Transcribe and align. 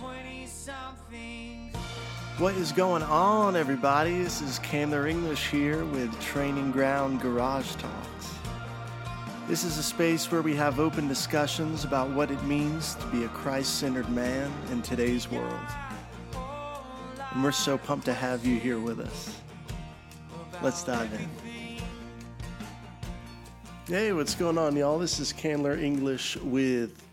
20 0.00 0.46
something. 0.46 1.70
What 2.38 2.54
is 2.54 2.72
going 2.72 3.02
on, 3.02 3.54
everybody? 3.54 4.22
This 4.22 4.40
is 4.40 4.58
Candler 4.60 5.06
English 5.06 5.50
here 5.50 5.84
with 5.84 6.18
Training 6.20 6.72
Ground 6.72 7.20
Garage 7.20 7.74
Talks. 7.76 8.34
This 9.46 9.62
is 9.62 9.78
a 9.78 9.82
space 9.82 10.32
where 10.32 10.42
we 10.42 10.56
have 10.56 10.80
open 10.80 11.06
discussions 11.06 11.84
about 11.84 12.10
what 12.10 12.30
it 12.30 12.42
means 12.44 12.94
to 12.96 13.06
be 13.08 13.24
a 13.24 13.28
Christ 13.28 13.78
centered 13.78 14.08
man 14.08 14.50
in 14.72 14.82
today's 14.82 15.30
world. 15.30 15.66
And 17.32 17.44
we're 17.44 17.52
so 17.52 17.78
pumped 17.78 18.06
to 18.06 18.14
have 18.14 18.44
you 18.44 18.58
here 18.58 18.80
with 18.80 19.00
us. 19.00 19.36
Let's 20.62 20.82
dive 20.82 21.12
in. 21.12 21.28
Hey, 23.86 24.12
what's 24.12 24.34
going 24.34 24.56
on, 24.56 24.74
y'all? 24.74 24.98
This 24.98 25.20
is 25.20 25.32
Candler 25.32 25.74
English 25.74 26.36
with 26.38 27.03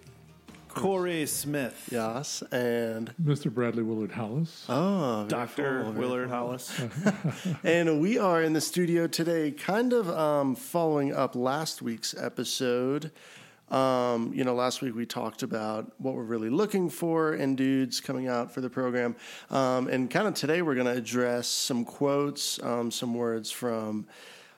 Corey 0.73 1.25
Smith. 1.25 1.89
Yas 1.91 2.43
and 2.51 3.13
Mr. 3.21 3.53
Bradley 3.53 3.83
Willard 3.83 4.11
Hollis. 4.11 4.65
oh, 4.69 5.25
Dr. 5.27 5.83
full, 5.83 5.91
very 5.91 6.07
Willard 6.07 6.29
Hollis. 6.29 6.81
And 7.63 8.01
we 8.01 8.17
are 8.17 8.41
in 8.41 8.53
the 8.53 8.61
studio 8.61 9.07
today, 9.07 9.51
kind 9.51 9.93
of 9.93 10.09
um, 10.09 10.55
following 10.55 11.13
up 11.13 11.35
last 11.35 11.81
week's 11.81 12.15
episode. 12.15 13.11
Um, 13.69 14.33
you 14.33 14.43
know, 14.43 14.53
last 14.53 14.81
week 14.81 14.95
we 14.95 15.05
talked 15.05 15.43
about 15.43 15.91
what 15.97 16.15
we're 16.15 16.23
really 16.23 16.49
looking 16.49 16.89
for 16.89 17.33
in 17.33 17.55
dudes 17.55 18.01
coming 18.01 18.27
out 18.27 18.53
for 18.53 18.59
the 18.61 18.69
program. 18.69 19.15
Um, 19.49 19.87
and 19.87 20.09
kind 20.09 20.27
of 20.27 20.33
today 20.33 20.61
we're 20.61 20.75
going 20.75 20.87
to 20.87 20.97
address 20.97 21.47
some 21.47 21.85
quotes, 21.85 22.61
um, 22.63 22.91
some 22.91 23.13
words 23.13 23.49
from 23.49 24.07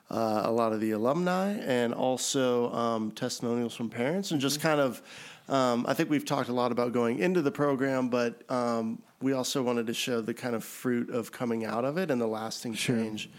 uh, 0.09 0.41
a 0.45 0.51
lot 0.51 0.73
of 0.73 0.79
the 0.79 0.91
alumni, 0.91 1.53
and 1.59 1.93
also 1.93 2.71
um, 2.73 3.11
testimonials 3.11 3.75
from 3.75 3.89
parents, 3.89 4.31
and 4.31 4.39
just 4.41 4.61
kind 4.61 4.79
of. 4.79 5.01
Um, 5.49 5.85
I 5.87 5.93
think 5.93 6.09
we've 6.09 6.25
talked 6.25 6.49
a 6.49 6.53
lot 6.53 6.71
about 6.71 6.93
going 6.93 7.19
into 7.19 7.41
the 7.41 7.51
program, 7.51 8.09
but 8.09 8.49
um, 8.49 9.01
we 9.21 9.33
also 9.33 9.61
wanted 9.61 9.87
to 9.87 9.93
show 9.93 10.21
the 10.21 10.33
kind 10.33 10.55
of 10.55 10.63
fruit 10.63 11.09
of 11.09 11.31
coming 11.31 11.65
out 11.65 11.83
of 11.85 11.97
it 11.97 12.09
and 12.11 12.19
the 12.21 12.27
lasting 12.27 12.73
change 12.75 13.29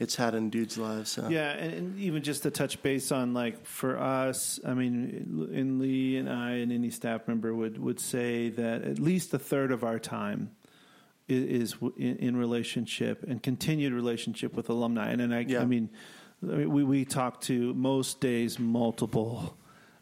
it's 0.00 0.14
had 0.14 0.36
in 0.36 0.48
dudes' 0.50 0.78
lives. 0.78 1.10
So. 1.10 1.28
Yeah, 1.28 1.50
and, 1.50 1.74
and 1.74 1.98
even 1.98 2.22
just 2.22 2.44
to 2.44 2.52
touch 2.52 2.80
base 2.82 3.10
on 3.10 3.34
like 3.34 3.66
for 3.66 3.98
us, 3.98 4.60
I 4.64 4.72
mean, 4.74 5.50
and 5.52 5.80
Lee 5.80 6.16
and 6.16 6.30
I 6.30 6.52
and 6.52 6.70
any 6.70 6.90
staff 6.90 7.26
member 7.26 7.52
would 7.52 7.78
would 7.78 7.98
say 7.98 8.48
that 8.50 8.82
at 8.82 9.00
least 9.00 9.34
a 9.34 9.38
third 9.40 9.72
of 9.72 9.82
our 9.82 9.98
time 9.98 10.52
i- 11.28 11.32
is, 11.32 11.74
in, 11.96 12.16
in 12.18 12.36
relationship 12.36 13.24
and 13.26 13.42
continued 13.42 13.92
relationship 13.92 14.54
with 14.54 14.68
alumni. 14.70 15.10
And 15.10 15.20
then 15.20 15.32
I, 15.32 15.40
Yeah. 15.40 15.62
I 15.62 15.64
mean, 15.64 15.90
I 16.44 16.46
mean, 16.54 16.70
we 16.72 16.84
we 16.84 17.04
talk 17.04 17.40
to 17.42 17.74
most 17.74 18.20
days 18.20 18.60
multiple 18.60 19.56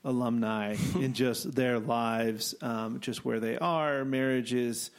alumni 0.06 0.76
in 0.94 1.12
just 1.12 1.54
their 1.54 1.78
lives, 1.78 2.54
um, 2.62 3.00
just 3.00 3.24
where 3.24 3.40
they 3.40 3.58
are, 3.58 4.04
marriages, 4.04 4.90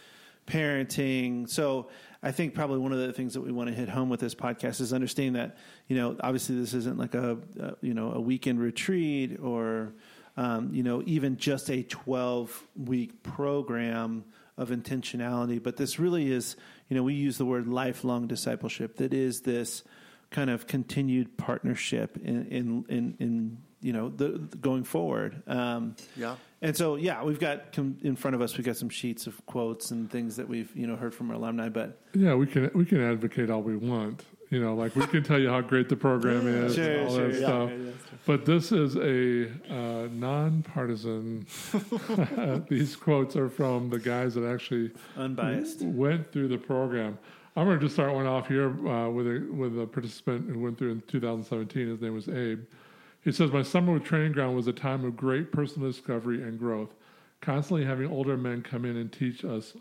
parenting. 0.46 1.50
So 1.50 1.88
I 2.22 2.32
think 2.32 2.54
probably 2.54 2.80
one 2.80 2.92
of 2.92 3.00
the 3.00 3.14
things 3.14 3.34
that 3.34 3.42
we 3.42 3.52
want 3.52 3.70
to 3.70 3.76
hit 3.76 3.90
home 3.90 4.10
with 4.10 4.20
this 4.20 4.36
podcast 4.36 4.82
is 4.82 4.94
understanding 4.94 5.34
that 5.34 5.58
you 5.88 5.96
know 5.96 6.16
obviously 6.20 6.60
this 6.60 6.74
isn't 6.74 6.98
like 6.98 7.16
a, 7.16 7.38
you 7.82 7.94
know 7.94 8.12
a 8.12 8.20
weekend 8.20 8.60
retreat 8.60 9.40
or 9.42 9.94
um, 10.36 10.74
you 10.74 10.84
know 10.84 11.02
even 11.06 11.38
just 11.38 11.70
a 11.70 11.84
twelve 11.84 12.64
week 12.76 13.24
program 13.24 14.26
of 14.58 14.70
intentionality, 14.70 15.62
but 15.62 15.78
this 15.78 16.00
really 16.00 16.32
is 16.32 16.56
you 16.90 16.96
know 16.96 17.04
we 17.04 17.14
use 17.14 17.38
the 17.38 17.46
word 17.46 17.68
lifelong 17.68 18.28
discipleship. 18.28 18.98
That 18.98 19.14
is 19.14 19.42
this 19.42 19.84
kind 20.30 20.50
of 20.50 20.68
continued 20.68 21.38
partnership 21.38 22.18
in 22.18 22.48
in 22.48 22.86
in, 22.90 23.16
in 23.20 23.58
you 23.88 23.94
know 23.94 24.10
the, 24.10 24.28
the 24.52 24.58
going 24.58 24.84
forward. 24.84 25.32
Um, 25.48 25.96
Yeah. 26.24 26.36
and 26.62 26.76
so, 26.76 26.96
yeah, 26.98 27.24
we've 27.28 27.40
got 27.40 27.72
com- 27.76 27.98
in 28.04 28.16
front 28.16 28.36
of 28.36 28.42
us. 28.42 28.58
We've 28.58 28.66
got 28.72 28.78
some 28.84 28.90
sheets 28.90 29.28
of 29.28 29.34
quotes 29.46 29.92
and 29.92 30.12
things 30.12 30.36
that 30.36 30.48
we've 30.54 30.72
you 30.76 30.88
know 30.88 30.96
heard 30.98 31.14
from 31.16 31.30
our 31.30 31.36
alumni. 31.38 31.70
But 31.70 31.90
Yeah, 32.14 32.34
we 32.42 32.46
can 32.48 32.70
we 32.74 32.84
can 32.86 33.00
advocate 33.02 33.50
all 33.50 33.62
we 33.62 33.78
want. 33.78 34.24
You 34.50 34.60
know, 34.64 34.74
like 34.76 34.96
we 34.96 35.06
can 35.08 35.24
tell 35.24 35.40
you 35.40 35.50
how 35.50 35.62
great 35.62 35.88
the 35.90 35.96
program 35.98 36.48
is 36.66 36.76
Sure, 36.76 36.92
and 36.92 37.08
all 37.08 37.16
sure, 37.16 37.28
that 37.28 37.40
yeah. 37.42 37.48
stuff. 37.48 37.70
Yeah, 37.70 37.78
that's. 37.86 38.24
But 38.26 38.46
this 38.46 38.72
is 38.72 38.96
a 38.98 39.50
uh, 39.74 40.08
nonpartisan. 40.12 41.46
These 42.70 42.96
quotes 42.98 43.36
are 43.36 43.50
from 43.50 43.90
the 43.90 44.00
guys 44.00 44.34
that 44.36 44.46
actually 44.46 44.92
unbiased. 45.18 45.82
went 45.82 46.32
through 46.32 46.50
the 46.50 46.58
program. 46.58 47.18
I'm 47.56 47.66
going 47.66 47.80
to 47.80 47.86
just 47.86 47.96
start 47.96 48.14
one 48.14 48.28
off 48.28 48.48
here 48.48 48.70
uh, 48.88 49.10
with 49.10 49.28
a 49.28 49.40
with 49.52 49.80
a 49.80 49.88
participant 49.88 50.50
who 50.50 50.60
went 50.60 50.78
through 50.78 50.92
in 50.92 51.02
2017. 51.08 51.88
His 51.88 52.02
name 52.02 52.14
was 52.14 52.28
Abe. 52.30 52.64
He 53.28 53.34
says, 53.34 53.52
"My 53.52 53.62
summer 53.62 53.92
with 53.92 54.06
Training 54.06 54.32
Ground 54.32 54.56
was 54.56 54.68
a 54.68 54.72
time 54.72 55.04
of 55.04 55.18
great 55.18 55.52
personal 55.52 55.90
discovery 55.90 56.42
and 56.42 56.58
growth. 56.58 56.96
Constantly 57.42 57.84
having 57.84 58.10
older 58.10 58.38
men 58.38 58.62
come 58.62 58.86
in 58.86 58.96
and 58.96 59.12
teach 59.12 59.44
us 59.44 59.76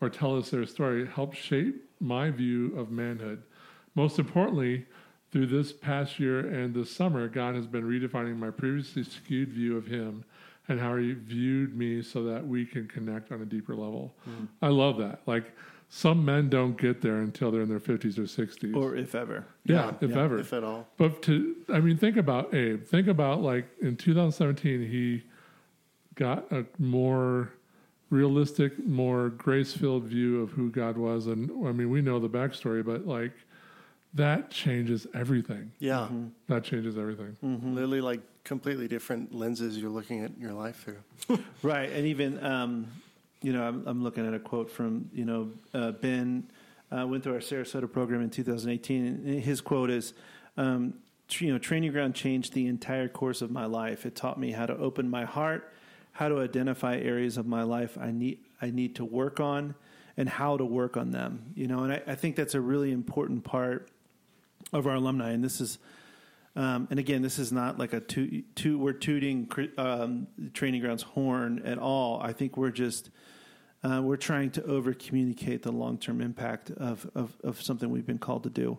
or 0.00 0.10
tell 0.10 0.36
us 0.36 0.50
their 0.50 0.66
story 0.66 1.06
helped 1.06 1.36
shape 1.36 1.88
my 2.00 2.32
view 2.32 2.76
of 2.76 2.90
manhood. 2.90 3.44
Most 3.94 4.18
importantly." 4.18 4.86
Through 5.30 5.46
this 5.46 5.72
past 5.72 6.18
year 6.18 6.40
and 6.40 6.74
this 6.74 6.90
summer, 6.90 7.28
God 7.28 7.54
has 7.54 7.68
been 7.68 7.84
redefining 7.84 8.36
my 8.36 8.50
previously 8.50 9.04
skewed 9.04 9.50
view 9.50 9.76
of 9.76 9.86
Him 9.86 10.24
and 10.66 10.80
how 10.80 10.96
He 10.96 11.12
viewed 11.12 11.76
me 11.76 12.02
so 12.02 12.24
that 12.24 12.44
we 12.44 12.66
can 12.66 12.88
connect 12.88 13.30
on 13.30 13.40
a 13.40 13.44
deeper 13.44 13.76
level. 13.76 14.16
Mm. 14.28 14.48
I 14.60 14.68
love 14.70 14.98
that. 14.98 15.20
Like, 15.26 15.54
some 15.92 16.24
men 16.24 16.48
don't 16.48 16.78
get 16.78 17.02
there 17.02 17.16
until 17.18 17.50
they're 17.50 17.62
in 17.62 17.68
their 17.68 17.80
50s 17.80 18.16
or 18.16 18.22
60s. 18.22 18.74
or 18.76 18.94
if 18.94 19.14
ever. 19.14 19.44
yeah, 19.64 19.92
if 20.00 20.10
yeah, 20.10 20.22
ever. 20.22 20.38
If 20.38 20.52
at 20.52 20.62
all. 20.62 20.86
But 20.96 21.20
to, 21.22 21.56
I 21.68 21.80
mean, 21.80 21.96
think 21.96 22.16
about 22.16 22.54
Abe. 22.54 22.84
Think 22.86 23.08
about 23.08 23.42
like 23.42 23.66
in 23.82 23.96
2017, 23.96 24.88
he 24.88 25.24
got 26.14 26.50
a 26.52 26.64
more 26.78 27.50
realistic, 28.08 28.78
more 28.86 29.30
grace 29.30 29.72
filled 29.72 30.04
view 30.04 30.40
of 30.42 30.52
who 30.52 30.70
God 30.70 30.96
was. 30.96 31.26
And 31.26 31.50
I 31.66 31.72
mean, 31.72 31.90
we 31.90 32.00
know 32.00 32.20
the 32.20 32.28
backstory, 32.28 32.84
but 32.84 33.06
like 33.06 33.32
that 34.14 34.50
changes 34.50 35.08
everything. 35.12 35.72
Yeah. 35.80 36.08
That 36.46 36.62
changes 36.62 36.96
everything. 36.98 37.36
Literally, 37.42 38.00
like 38.00 38.20
completely 38.44 38.86
different 38.86 39.34
lenses 39.34 39.76
you're 39.76 39.90
looking 39.90 40.24
at 40.24 40.38
your 40.38 40.52
life 40.52 40.84
through. 40.84 41.38
Right, 41.62 41.90
and 41.90 42.06
even 42.06 42.42
um, 42.44 42.86
you 43.42 43.52
know, 43.52 43.62
I'm, 43.62 43.86
I'm 43.86 44.02
looking 44.02 44.26
at 44.26 44.34
a 44.34 44.38
quote 44.38 44.70
from 44.70 45.10
you 45.12 45.24
know 45.24 45.50
uh, 45.72 45.92
Ben 45.92 46.50
uh, 46.90 47.06
went 47.06 47.24
through 47.24 47.34
our 47.34 47.40
Sarasota 47.40 47.90
program 47.90 48.20
in 48.20 48.30
2018, 48.30 49.04
and 49.04 49.40
his 49.42 49.60
quote 49.60 49.90
is, 49.90 50.12
um, 50.56 50.94
"You 51.38 51.52
know, 51.52 51.58
training 51.58 51.92
ground 51.92 52.14
changed 52.14 52.52
the 52.52 52.66
entire 52.66 53.08
course 53.08 53.42
of 53.42 53.50
my 53.50 53.66
life. 53.66 54.04
It 54.04 54.14
taught 54.14 54.38
me 54.38 54.52
how 54.52 54.66
to 54.66 54.76
open 54.76 55.08
my 55.08 55.24
heart, 55.24 55.72
how 56.12 56.28
to 56.28 56.40
identify 56.40 56.96
areas 56.96 57.36
of 57.36 57.46
my 57.46 57.62
life 57.62 57.96
I 57.98 58.10
need 58.10 58.40
I 58.60 58.70
need 58.70 58.96
to 58.96 59.04
work 59.04 59.40
on, 59.40 59.74
and 60.16 60.28
how 60.28 60.56
to 60.56 60.64
work 60.64 60.96
on 60.96 61.10
them. 61.10 61.52
You 61.54 61.66
know, 61.66 61.84
and 61.84 61.92
I, 61.92 62.02
I 62.06 62.14
think 62.14 62.36
that's 62.36 62.54
a 62.54 62.60
really 62.60 62.92
important 62.92 63.44
part 63.44 63.88
of 64.72 64.86
our 64.86 64.94
alumni, 64.94 65.30
and 65.30 65.42
this 65.42 65.60
is." 65.60 65.78
Um, 66.56 66.88
and 66.90 66.98
again, 66.98 67.22
this 67.22 67.38
is 67.38 67.52
not 67.52 67.78
like 67.78 67.92
a 67.92 68.00
two, 68.00 68.42
two 68.54 68.78
we're 68.78 68.92
tooting 68.92 69.50
um, 69.78 70.26
training 70.52 70.80
grounds 70.80 71.02
horn 71.02 71.62
at 71.64 71.78
all. 71.78 72.20
I 72.20 72.32
think 72.32 72.56
we're 72.56 72.70
just 72.70 73.10
uh, 73.82 74.00
we're 74.02 74.16
trying 74.16 74.50
to 74.50 74.64
over 74.64 74.92
communicate 74.92 75.62
the 75.62 75.72
long 75.72 75.96
term 75.98 76.20
impact 76.20 76.70
of, 76.70 77.08
of 77.14 77.36
of 77.44 77.62
something 77.62 77.88
we've 77.90 78.06
been 78.06 78.18
called 78.18 78.42
to 78.44 78.50
do. 78.50 78.78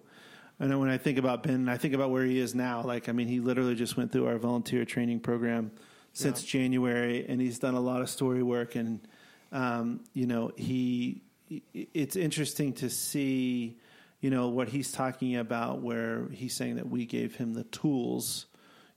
And 0.59 0.79
when 0.79 0.89
I 0.89 0.97
think 0.97 1.17
about 1.17 1.41
Ben, 1.41 1.67
I 1.67 1.77
think 1.77 1.95
about 1.95 2.11
where 2.11 2.23
he 2.23 2.37
is 2.37 2.53
now. 2.53 2.83
Like, 2.83 3.09
I 3.09 3.13
mean, 3.13 3.27
he 3.27 3.39
literally 3.39 3.73
just 3.73 3.97
went 3.97 4.11
through 4.11 4.27
our 4.27 4.37
volunteer 4.37 4.85
training 4.85 5.21
program 5.21 5.71
since 6.13 6.43
January, 6.43 7.25
and 7.27 7.41
he's 7.41 7.57
done 7.57 7.73
a 7.73 7.79
lot 7.79 8.01
of 8.01 8.09
story 8.11 8.43
work. 8.43 8.75
And 8.75 8.99
um, 9.51 10.01
you 10.13 10.27
know, 10.27 10.51
he 10.55 11.23
it's 11.73 12.15
interesting 12.15 12.73
to 12.73 12.89
see 12.89 13.79
you 14.21 14.29
know 14.29 14.47
what 14.47 14.69
he's 14.69 14.91
talking 14.91 15.35
about 15.35 15.81
where 15.81 16.27
he's 16.31 16.53
saying 16.55 16.75
that 16.75 16.89
we 16.89 17.05
gave 17.05 17.35
him 17.35 17.53
the 17.53 17.63
tools 17.65 18.45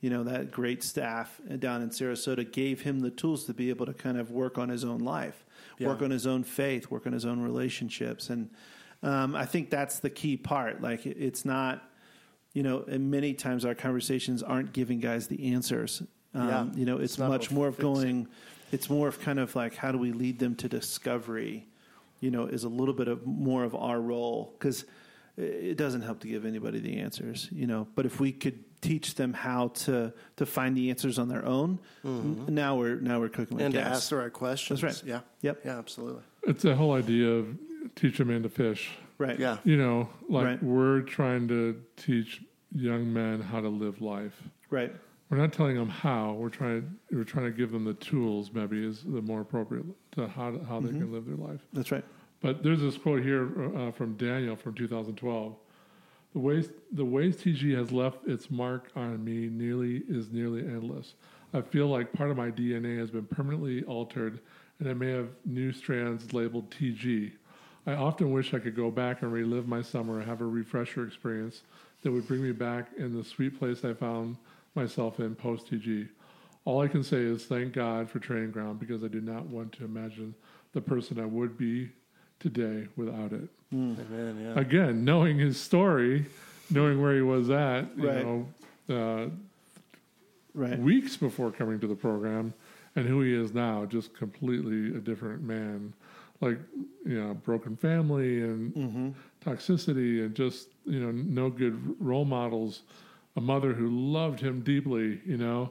you 0.01 0.11
know 0.11 0.23
that 0.25 0.51
great 0.51 0.83
staff 0.83 1.41
down 1.59 1.81
in 1.83 1.89
sarasota 1.91 2.51
gave 2.51 2.83
him 2.83 3.01
the 3.01 3.11
tools 3.11 3.45
to 3.47 3.55
be 3.55 3.71
able 3.71 3.87
to 3.87 3.95
kind 3.95 4.19
of 4.19 4.31
work 4.31 4.59
on 4.59 4.69
his 4.69 4.85
own 4.85 4.99
life 5.01 5.45
work 5.81 6.03
on 6.03 6.11
his 6.11 6.27
own 6.27 6.45
faith 6.45 6.91
work 6.91 7.07
on 7.07 7.13
his 7.13 7.25
own 7.25 7.41
relationships. 7.41 8.31
And 8.31 8.51
um, 9.03 9.35
i 9.35 9.45
think 9.45 9.71
that's 9.71 9.99
the 9.99 10.11
key 10.11 10.37
part. 10.37 10.81
Like 10.81 11.05
it- 11.07 11.17
it's 11.19 11.45
not 11.45 11.83
you 12.53 12.63
know 12.63 12.85
and 12.87 13.11
many 13.11 13.35
times 13.35 13.65
our 13.65 13.75
conversations 13.75 14.43
aren't 14.43 14.73
giving 14.73 15.01
guys 15.01 15.27
the 15.29 15.53
answers. 15.55 16.03
Um, 16.35 16.49
Yeah. 16.49 16.67
you 16.75 16.85
know 16.85 16.97
it's, 16.99 17.15
It's 17.15 17.19
much 17.19 17.51
more 17.51 17.67
of 17.69 17.79
going 17.79 18.29
it's 18.73 18.89
more 18.91 19.09
of 19.09 19.21
kind 19.21 19.39
of 19.39 19.55
like 19.57 19.75
how 19.77 19.91
do 19.93 19.99
we 19.99 20.13
lead 20.13 20.39
them 20.39 20.55
to 20.57 20.69
discovery 20.69 21.67
you 22.21 22.31
know 22.31 22.45
is 22.47 22.65
a 22.65 22.69
little 22.69 22.95
bit 22.95 23.09
of 23.09 23.27
more 23.27 23.65
of 23.65 23.75
our 23.75 24.01
role. 24.01 24.55
Because 24.59 24.85
it 25.37 25.77
doesn't 25.77 26.03
help 26.03 26.21
to 26.21 26.29
give 26.29 26.45
anybody 26.45 26.79
the 26.79 26.99
answers 26.99 27.49
you 27.53 27.67
know 27.67 27.87
but 27.95 28.07
if 28.07 28.21
we 28.21 28.33
could 28.33 28.59
teach 28.85 29.15
them 29.15 29.33
how 29.33 29.69
to 29.69 30.13
to 30.37 30.45
find 30.45 30.77
the 30.77 30.91
answers 30.91 31.19
on 31.19 31.29
their 31.29 31.45
own 31.45 31.79
n- 32.05 32.45
now 32.51 32.77
we're 32.77 32.97
now 32.97 33.19
we're 33.19 33.31
cooking 33.31 33.57
with 33.57 33.65
and 33.65 33.75
to 33.75 33.81
ask 33.81 34.11
the 34.11 34.17
right 34.17 34.33
questions. 34.33 34.83
That's 34.83 35.03
right. 35.03 35.09
Yeah. 35.09 35.21
Yep. 35.41 35.63
Yeah, 35.65 35.79
absolutely. 35.79 36.23
It's 36.43 36.63
the 36.63 36.77
whole 36.77 36.93
idea 36.93 37.29
of 37.31 37.57
teach 37.97 38.21
a 38.21 38.27
man 38.27 38.43
to 38.43 38.51
fish. 38.51 38.91
right 39.17 39.39
Yeah. 39.39 39.57
You 39.65 39.79
know, 39.79 40.11
like 40.29 40.45
Right. 40.45 40.63
we're 40.63 41.01
trying 41.01 41.49
to 41.49 41.81
teach 41.97 42.43
young 42.75 43.11
men 43.11 43.41
how 43.41 43.61
to 43.61 43.69
live 43.69 44.03
life. 44.03 44.35
right 44.71 44.95
we're 45.31 45.39
not 45.39 45.55
telling 45.55 45.75
them 45.75 45.89
how. 45.89 46.35
We're 46.35 46.51
trying 46.51 46.97
we're 47.11 47.25
trying 47.25 47.47
to 47.47 47.57
give 47.57 47.73
them 47.73 47.85
the 47.85 47.95
tools. 47.95 48.51
Maybe 48.53 48.85
is 48.85 49.03
the 49.03 49.23
more 49.23 49.41
appropriate 49.41 49.87
to 50.13 50.29
how 50.29 50.59
how 50.69 50.81
they 50.81 50.91
mm-hmm. 50.91 51.01
can 51.01 51.13
live 51.13 51.25
their 51.25 51.37
life. 51.37 51.61
That's 51.73 51.91
right. 51.91 52.05
But 52.45 52.63
there's 52.63 52.83
this 52.83 52.99
quote 52.99 53.23
here 53.23 53.49
uh, 53.75 53.91
from 53.91 54.19
Daniel 54.19 54.55
from 54.55 54.75
2012. 54.75 55.57
The 56.35 56.39
ways 56.39 56.69
the 56.93 57.03
ways 57.03 57.39
TG 57.39 57.75
has 57.75 57.91
left 57.91 58.29
its 58.29 58.51
mark 58.51 58.91
on 58.95 59.25
me 59.25 59.49
nearly 59.49 60.03
is 60.11 60.31
nearly 60.31 60.61
endless. 60.61 61.15
I 61.55 61.63
feel 61.63 61.87
like 61.87 62.13
part 62.13 62.31
of 62.31 62.37
my 62.37 62.51
DNA 62.51 62.99
has 62.99 63.11
been 63.11 63.25
permanently 63.25 63.83
altered, 63.85 64.41
and 64.79 64.87
I 64.87 64.93
may 64.93 65.11
have 65.13 65.31
new 65.47 65.73
strands 65.73 66.35
labeled 66.35 66.71
TG. 66.71 67.33
I 67.87 67.95
often 67.95 68.31
wish 68.31 68.53
I 68.53 68.59
could 68.59 68.77
go 68.77 68.91
back 68.91 69.23
and 69.23 69.33
relive 69.33 69.67
my 69.67 69.81
summer 69.81 70.19
and 70.19 70.29
have 70.29 70.43
a 70.43 70.47
refresher 70.47 71.07
experience 71.07 71.63
that 72.03 72.13
would 72.13 72.29
bring 72.29 72.43
me 72.43 72.53
back 72.53 72.89
in 72.99 73.17
the 73.17 73.25
sweet 73.25 73.59
place 73.59 73.87
I 73.87 73.95
found 73.95 74.37
myself 74.75 75.19
in 75.19 75.35
post 75.35 75.71
TG. 75.71 76.11
All 76.67 76.83
I 76.83 76.89
can 76.89 77.05
say 77.05 77.23
is 77.23 77.47
thank 77.47 77.73
God 77.73 78.11
for 78.11 78.19
Training 78.19 78.51
Ground 78.51 78.81
because 78.81 79.03
I 79.03 79.09
do 79.09 79.23
not 79.23 79.47
want 79.47 79.73
to 79.79 79.85
imagine 79.87 80.35
the 80.73 80.83
person 80.83 81.19
I 81.19 81.25
would 81.25 81.57
be 81.57 81.89
today 82.49 82.87
without 82.95 83.33
it. 83.33 83.49
Amen. 83.73 84.39
Yeah. 84.55 84.61
Again, 84.61 85.03
knowing 85.05 85.39
his 85.39 85.59
story, 85.59 86.27
knowing 86.71 87.01
where 87.01 87.15
he 87.17 87.23
was 87.23 87.49
at, 87.49 87.87
you 87.97 88.07
Right. 88.09 88.25
know, 88.25 88.47
uh, 88.91 89.31
Right. 90.53 90.79
weeks 90.79 91.17
before 91.17 91.51
coming 91.51 91.81
to 91.81 91.87
the 91.87 91.95
program, 91.97 92.53
and 92.95 93.07
who 93.07 93.23
he 93.23 93.33
is 93.35 93.53
now, 93.55 93.87
just 93.87 94.15
completely 94.15 94.95
a 94.95 95.01
different 95.01 95.43
man. 95.43 95.95
Like, 96.43 96.59
you 97.07 97.19
know, 97.19 97.33
broken 97.35 97.77
family 97.77 98.43
and 98.43 99.15
toxicity, 99.45 100.23
and 100.25 100.35
just 100.35 100.69
you 100.85 101.01
know, 101.01 101.11
no 101.11 101.49
good 101.49 101.97
role 101.99 102.27
models. 102.27 102.83
A 103.37 103.41
mother 103.41 103.73
who 103.73 103.89
loved 103.89 104.39
him 104.39 104.61
deeply, 104.61 105.21
you 105.25 105.39
know, 105.39 105.71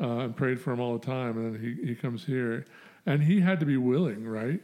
uh, 0.00 0.20
and 0.20 0.36
prayed 0.36 0.58
for 0.60 0.72
him 0.72 0.80
all 0.80 0.96
the 0.96 1.04
time. 1.04 1.36
And 1.36 1.54
then 1.56 1.60
he 1.60 1.88
he 1.88 1.94
comes 1.96 2.24
here, 2.24 2.64
and 3.04 3.22
he 3.24 3.40
had 3.40 3.58
to 3.60 3.66
be 3.66 3.76
willing, 3.76 4.24
right? 4.26 4.62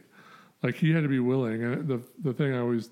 Like 0.63 0.75
he 0.75 0.91
had 0.91 1.03
to 1.03 1.09
be 1.09 1.19
willing. 1.19 1.63
And 1.63 1.87
the 1.87 2.01
the 2.23 2.33
thing 2.33 2.53
I 2.53 2.59
always 2.59 2.89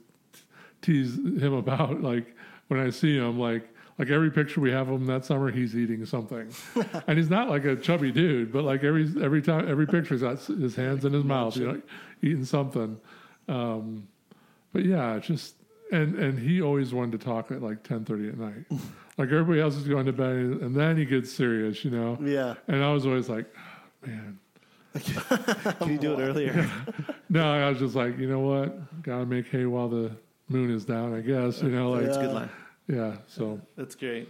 tease 0.81 1.15
him 1.15 1.53
about, 1.53 2.01
like 2.01 2.35
when 2.67 2.79
I 2.79 2.89
see 2.89 3.17
him, 3.17 3.39
like 3.39 3.69
like 3.97 4.09
every 4.09 4.31
picture 4.31 4.61
we 4.61 4.71
have 4.71 4.89
of 4.89 5.01
him 5.01 5.07
that 5.07 5.25
summer, 5.25 5.51
he's 5.51 5.75
eating 5.75 6.05
something, 6.05 6.51
and 7.07 7.17
he's 7.17 7.29
not 7.29 7.49
like 7.49 7.65
a 7.65 7.75
chubby 7.75 8.11
dude, 8.11 8.51
but 8.51 8.63
like 8.63 8.83
every 8.83 9.09
every 9.21 9.41
time 9.41 9.69
every 9.69 9.85
picture, 9.85 10.15
he's 10.15 10.21
got 10.21 10.39
his 10.39 10.75
hands 10.75 11.05
in 11.05 11.13
his 11.13 11.23
mouth, 11.23 11.55
you 11.57 11.67
know, 11.67 11.81
eating 12.21 12.45
something. 12.45 12.99
Um, 13.47 14.07
but 14.73 14.85
yeah, 14.85 15.19
just 15.19 15.55
and 15.91 16.15
and 16.15 16.39
he 16.39 16.61
always 16.61 16.93
wanted 16.93 17.19
to 17.19 17.25
talk 17.25 17.51
at 17.51 17.61
like 17.61 17.83
ten 17.83 18.05
thirty 18.05 18.29
at 18.29 18.37
night, 18.37 18.65
like 19.17 19.29
everybody 19.29 19.59
else 19.59 19.75
is 19.75 19.87
going 19.87 20.05
to 20.05 20.13
bed, 20.13 20.35
and 20.35 20.75
then 20.75 20.97
he 20.97 21.05
gets 21.05 21.31
serious, 21.31 21.83
you 21.83 21.91
know. 21.91 22.17
Yeah. 22.21 22.55
And 22.67 22.83
I 22.83 22.93
was 22.93 23.05
always 23.05 23.27
like, 23.29 23.53
man, 24.05 24.39
Can 25.79 25.89
you 25.89 25.97
do 25.97 26.13
it 26.13 26.19
earlier? 26.19 26.69
No, 27.29 27.53
I 27.53 27.69
was 27.69 27.79
just 27.79 27.95
like, 27.95 28.17
you 28.17 28.27
know 28.27 28.39
what, 28.39 29.03
gotta 29.03 29.25
make 29.25 29.47
hay 29.47 29.65
while 29.65 29.87
the 29.87 30.11
moon 30.47 30.71
is 30.71 30.85
down, 30.85 31.13
I 31.13 31.21
guess, 31.21 31.61
you 31.61 31.69
know, 31.69 31.91
like 31.91 32.05
a 32.05 32.07
good 32.07 32.33
line. 32.33 32.49
yeah. 32.87 33.17
So 33.27 33.61
That's 33.75 33.95
great. 33.95 34.29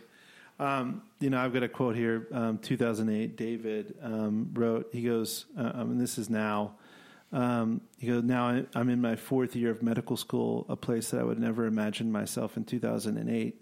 Um, 0.60 1.04
you 1.19 1.30
know, 1.30 1.40
I've 1.40 1.54
got 1.54 1.63
a 1.63 1.69
quote 1.69 1.96
here. 1.96 2.28
Um, 2.34 2.57
2008, 2.57 3.38
David 3.38 3.96
um, 4.04 4.50
wrote. 4.54 4.90
He 4.92 5.04
goes, 5.04 5.46
uh, 5.57 5.72
um, 5.74 5.92
and 5.92 6.01
this 6.01 6.18
is 6.18 6.30
now. 6.30 6.74
Um, 7.31 7.81
he 7.98 8.07
goes, 8.07 8.24
now 8.24 8.63
I'm 8.75 8.90
in 8.90 9.00
my 9.00 9.16
fourth 9.16 9.56
year 9.56 9.72
of 9.72 9.81
medical 9.81 10.18
school, 10.18 10.66
a 10.68 10.75
place 10.75 11.12
that 11.12 11.22
I 11.22 11.24
would 11.24 11.40
never 11.40 11.66
imagine 11.66 12.12
myself 12.12 12.57
in 12.57 12.66
2008. 12.66 13.62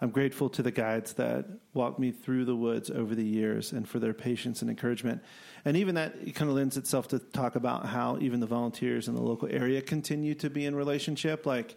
I'm 0.00 0.10
grateful 0.10 0.50
to 0.50 0.62
the 0.62 0.70
guides 0.70 1.14
that 1.14 1.46
walked 1.72 1.98
me 1.98 2.10
through 2.10 2.44
the 2.44 2.54
woods 2.54 2.90
over 2.90 3.14
the 3.14 3.24
years 3.24 3.72
and 3.72 3.88
for 3.88 3.98
their 3.98 4.12
patience 4.12 4.60
and 4.60 4.70
encouragement. 4.70 5.22
And 5.64 5.76
even 5.76 5.94
that 5.94 6.34
kind 6.34 6.50
of 6.50 6.56
lends 6.56 6.76
itself 6.76 7.08
to 7.08 7.18
talk 7.18 7.56
about 7.56 7.86
how 7.86 8.18
even 8.20 8.40
the 8.40 8.46
volunteers 8.46 9.08
in 9.08 9.14
the 9.14 9.22
local 9.22 9.48
area 9.50 9.80
continue 9.80 10.34
to 10.34 10.50
be 10.50 10.66
in 10.66 10.74
relationship. 10.74 11.46
Like, 11.46 11.76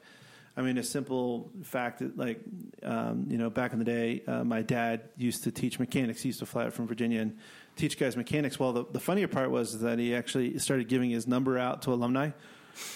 I 0.57 0.61
mean, 0.61 0.77
a 0.77 0.83
simple 0.83 1.49
fact 1.63 1.99
that, 1.99 2.17
like, 2.17 2.41
um, 2.83 3.27
you 3.29 3.37
know, 3.37 3.49
back 3.49 3.71
in 3.71 3.79
the 3.79 3.85
day, 3.85 4.21
uh, 4.27 4.43
my 4.43 4.61
dad 4.61 5.01
used 5.15 5.45
to 5.45 5.51
teach 5.51 5.79
mechanics. 5.79 6.21
He 6.21 6.29
used 6.29 6.39
to 6.39 6.45
fly 6.45 6.65
out 6.65 6.73
from 6.73 6.87
Virginia 6.87 7.21
and 7.21 7.37
teach 7.77 7.97
guys 7.97 8.17
mechanics. 8.17 8.59
Well, 8.59 8.73
the, 8.73 8.85
the 8.91 8.99
funnier 8.99 9.29
part 9.29 9.51
was 9.51 9.79
that 9.79 9.99
he 9.99 10.13
actually 10.13 10.59
started 10.59 10.89
giving 10.89 11.11
his 11.11 11.25
number 11.25 11.57
out 11.57 11.83
to 11.83 11.93
alumni, 11.93 12.31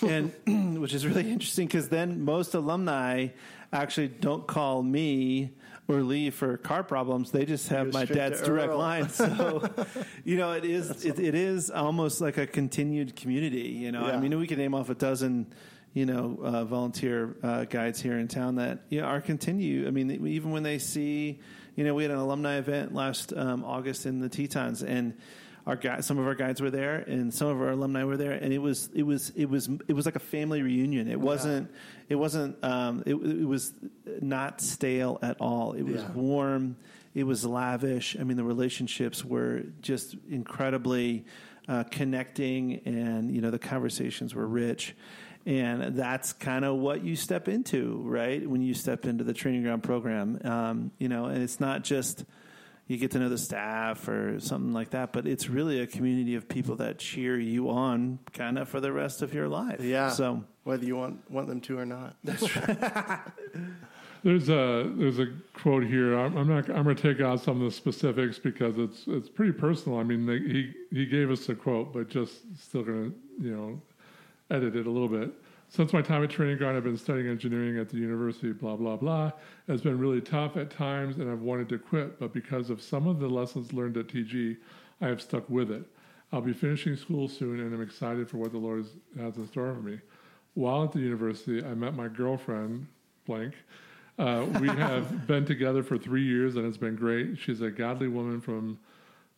and 0.02 0.32
which 0.82 0.94
is 0.94 1.06
really 1.06 1.30
interesting 1.32 1.68
because 1.68 1.90
then 1.90 2.24
most 2.24 2.54
alumni 2.54 3.28
actually 3.72 4.08
don't 4.08 4.48
call 4.48 4.84
me 4.84 5.54
or 5.88 6.02
Lee 6.02 6.30
for 6.30 6.58
car 6.58 6.84
problems. 6.84 7.32
They 7.32 7.46
just 7.46 7.68
have 7.70 7.92
my 7.92 8.06
dad's 8.06 8.42
direct 8.42 8.72
Earl. 8.72 8.78
line. 8.78 9.10
So, 9.10 9.68
you 10.24 10.38
know, 10.38 10.54
it 10.54 10.64
is 10.64 11.06
it, 11.06 11.20
it 11.20 11.36
is 11.36 11.70
almost 11.70 12.22
like 12.22 12.38
a 12.38 12.48
continued 12.48 13.16
community. 13.16 13.70
You 13.70 13.92
know, 13.92 14.06
I 14.06 14.18
mean, 14.18 14.38
we 14.40 14.48
could 14.48 14.58
name 14.58 14.74
off 14.74 14.90
a 14.90 14.96
dozen 14.96 15.54
you 15.94 16.08
know, 16.08 16.40
uh, 16.42 16.66
volunteer 16.66 17.36
uh, 17.44 17.66
guides 17.66 18.02
here 18.02 18.18
in 18.18 18.28
town 18.28 18.56
that 18.56 18.80
you 18.90 19.02
know, 19.02 19.08
are 19.08 19.22
continue. 19.22 19.88
I 19.88 19.92
mean, 19.92 20.26
even 20.28 20.52
when 20.52 20.64
they 20.64 20.80
see, 20.80 21.40
you 21.76 21.84
know, 21.84 21.94
we 21.94 22.04
had 22.04 22.12
an 22.12 22.18
alumni 22.18 22.58
event 22.58 22.94
last 22.94 23.32
um, 23.32 23.64
August 23.64 24.06
in 24.06 24.20
the 24.20 24.30
Tetons, 24.30 24.82
and 24.82 25.14
our 25.66 25.76
guys, 25.78 26.06
some 26.06 26.18
of 26.20 26.28
our 26.28 26.36
guides 26.36 26.62
were 26.62 26.70
there, 26.72 26.96
and 26.96 27.34
some 27.34 27.48
of 27.48 27.62
our 27.62 27.70
alumni 27.70 28.04
were 28.04 28.18
there, 28.18 28.32
and 28.32 28.52
it 28.52 28.58
was, 28.58 28.90
it 28.94 29.04
was, 29.04 29.30
it 29.36 29.46
was, 29.46 29.70
it 29.88 29.94
was 29.94 30.06
like 30.06 30.16
a 30.18 30.20
family 30.20 30.62
reunion. 30.62 31.08
It 31.10 31.20
wasn't, 31.20 31.72
it 32.10 32.16
wasn't, 32.16 32.62
um, 32.64 33.02
it, 33.06 33.16
it 33.16 33.46
was 33.48 33.74
not 34.22 34.60
stale 34.62 35.20
at 35.22 35.40
all. 35.40 35.74
It 35.74 35.84
was 35.84 36.02
Yeah. 36.02 36.12
warm. 36.12 36.76
It 37.14 37.26
was 37.26 37.46
lavish. 37.46 38.18
I 38.20 38.24
mean, 38.24 38.38
the 38.38 38.44
relationships 38.44 39.24
were 39.24 39.64
just 39.82 40.16
incredibly 40.30 41.26
uh, 41.68 41.84
connecting, 41.84 42.82
and 42.86 43.32
you 43.32 43.40
know, 43.40 43.52
the 43.52 43.60
conversations 43.60 44.36
were 44.36 44.46
rich. 44.48 44.96
And 45.46 45.96
that's 45.98 46.32
kind 46.34 46.64
of 46.66 46.78
what 46.78 47.04
you 47.04 47.16
step 47.18 47.48
into, 47.50 48.02
right? 48.06 48.46
When 48.50 48.62
you 48.62 48.74
step 48.74 49.06
into 49.06 49.24
the 49.26 49.34
training 49.34 49.64
ground 49.64 49.84
program, 49.84 50.40
um, 50.46 50.92
you 50.98 51.10
know, 51.10 51.26
and 51.26 51.44
it's 51.44 51.60
not 51.60 51.84
just 51.84 52.24
you 52.88 52.98
get 52.98 53.12
to 53.12 53.20
know 53.20 53.30
the 53.30 53.38
staff 53.38 54.08
or 54.08 54.40
something 54.40 54.74
like 54.74 54.90
that, 54.92 55.14
but 55.14 55.26
it's 55.26 55.50
really 55.50 55.80
a 55.80 55.88
community 55.88 56.36
of 56.36 56.50
people 56.50 56.76
that 56.78 57.00
cheer 57.00 57.40
you 57.40 57.70
on, 57.70 58.20
kind 58.34 58.58
of 58.58 58.68
for 58.68 58.80
the 58.80 58.92
rest 58.92 59.22
of 59.22 59.34
your 59.34 59.48
life. 59.48 59.82
Yeah. 59.82 60.10
So 60.10 60.44
whether 60.64 60.86
you 60.86 60.96
want 60.96 61.30
want 61.32 61.48
them 61.48 61.62
to 61.62 61.80
or 61.80 61.86
not. 61.86 62.16
There's 64.24 64.48
a 64.48 64.90
there's 64.96 65.20
a 65.20 65.28
quote 65.54 65.84
here. 65.84 66.18
I'm, 66.18 66.38
I'm 66.38 66.48
not. 66.48 66.70
I'm 66.70 66.86
going 66.86 66.96
to 66.96 67.14
take 67.14 67.22
out 67.22 67.42
some 67.42 67.62
of 67.62 67.70
the 67.70 67.76
specifics 67.76 68.40
because 68.40 68.78
it's 68.78 69.04
it's 69.06 69.28
pretty 69.28 69.52
personal. 69.52 70.00
I 70.00 70.04
mean, 70.04 70.26
they, 70.26 70.40
he 70.40 70.72
he 70.92 71.06
gave 71.06 71.30
us 71.30 71.50
a 71.50 71.56
quote, 71.56 71.94
but 71.94 72.08
just 72.08 72.36
still 72.58 72.84
going 72.84 73.12
to 73.12 73.46
you 73.46 73.54
know 73.54 73.82
edit 74.50 74.78
it 74.78 74.88
a 74.88 74.90
little 74.90 75.10
bit. 75.10 75.30
Since 75.76 75.92
my 75.92 76.04
time 76.04 76.24
at 76.24 76.30
training 76.30 76.60
ground, 76.60 76.78
I've 76.78 76.84
been 76.84 76.98
studying 76.98 77.28
engineering 77.28 77.80
at 77.80 77.90
the 77.90 77.98
university. 77.98 78.52
Blah 78.52 78.76
blah 78.76 78.96
blah. 78.96 79.32
It's 79.68 79.82
been 79.82 79.98
really 79.98 80.22
tough 80.22 80.56
at 80.56 80.70
times, 80.70 81.18
and 81.18 81.32
I've 81.32 81.42
wanted 81.42 81.68
to 81.70 81.80
quit. 81.80 82.20
But 82.20 82.32
because 82.32 82.70
of 82.70 82.80
some 82.80 83.08
of 83.08 83.20
the 83.20 83.28
lessons 83.28 83.74
learned 83.74 83.98
at 83.98 84.06
TG, 84.06 84.58
I 85.02 85.08
have 85.08 85.20
stuck 85.20 85.50
with 85.50 85.72
it. 85.72 85.84
I'll 86.32 86.42
be 86.42 86.54
finishing 86.54 86.96
school 86.96 87.28
soon, 87.28 87.60
and 87.60 87.74
I'm 87.74 87.82
excited 87.82 88.30
for 88.30 88.38
what 88.38 88.52
the 88.52 88.60
Lord 88.60 88.86
has 89.18 89.38
in 89.38 89.48
store 89.48 89.74
for 89.74 89.82
me. 89.82 90.00
While 90.54 90.84
at 90.84 90.92
the 90.92 91.00
university, 91.00 91.66
I 91.66 91.74
met 91.74 91.96
my 91.96 92.08
girlfriend, 92.08 92.86
blank. 93.26 93.56
Uh, 94.20 94.46
we 94.62 94.68
have 94.78 95.26
been 95.26 95.44
together 95.44 95.82
for 95.82 95.98
three 95.98 96.24
years, 96.24 96.56
and 96.56 96.68
it's 96.68 96.78
been 96.78 96.96
great. 96.96 97.40
She's 97.40 97.62
a 97.62 97.72
godly 97.72 98.10
woman 98.10 98.42
from 98.42 98.78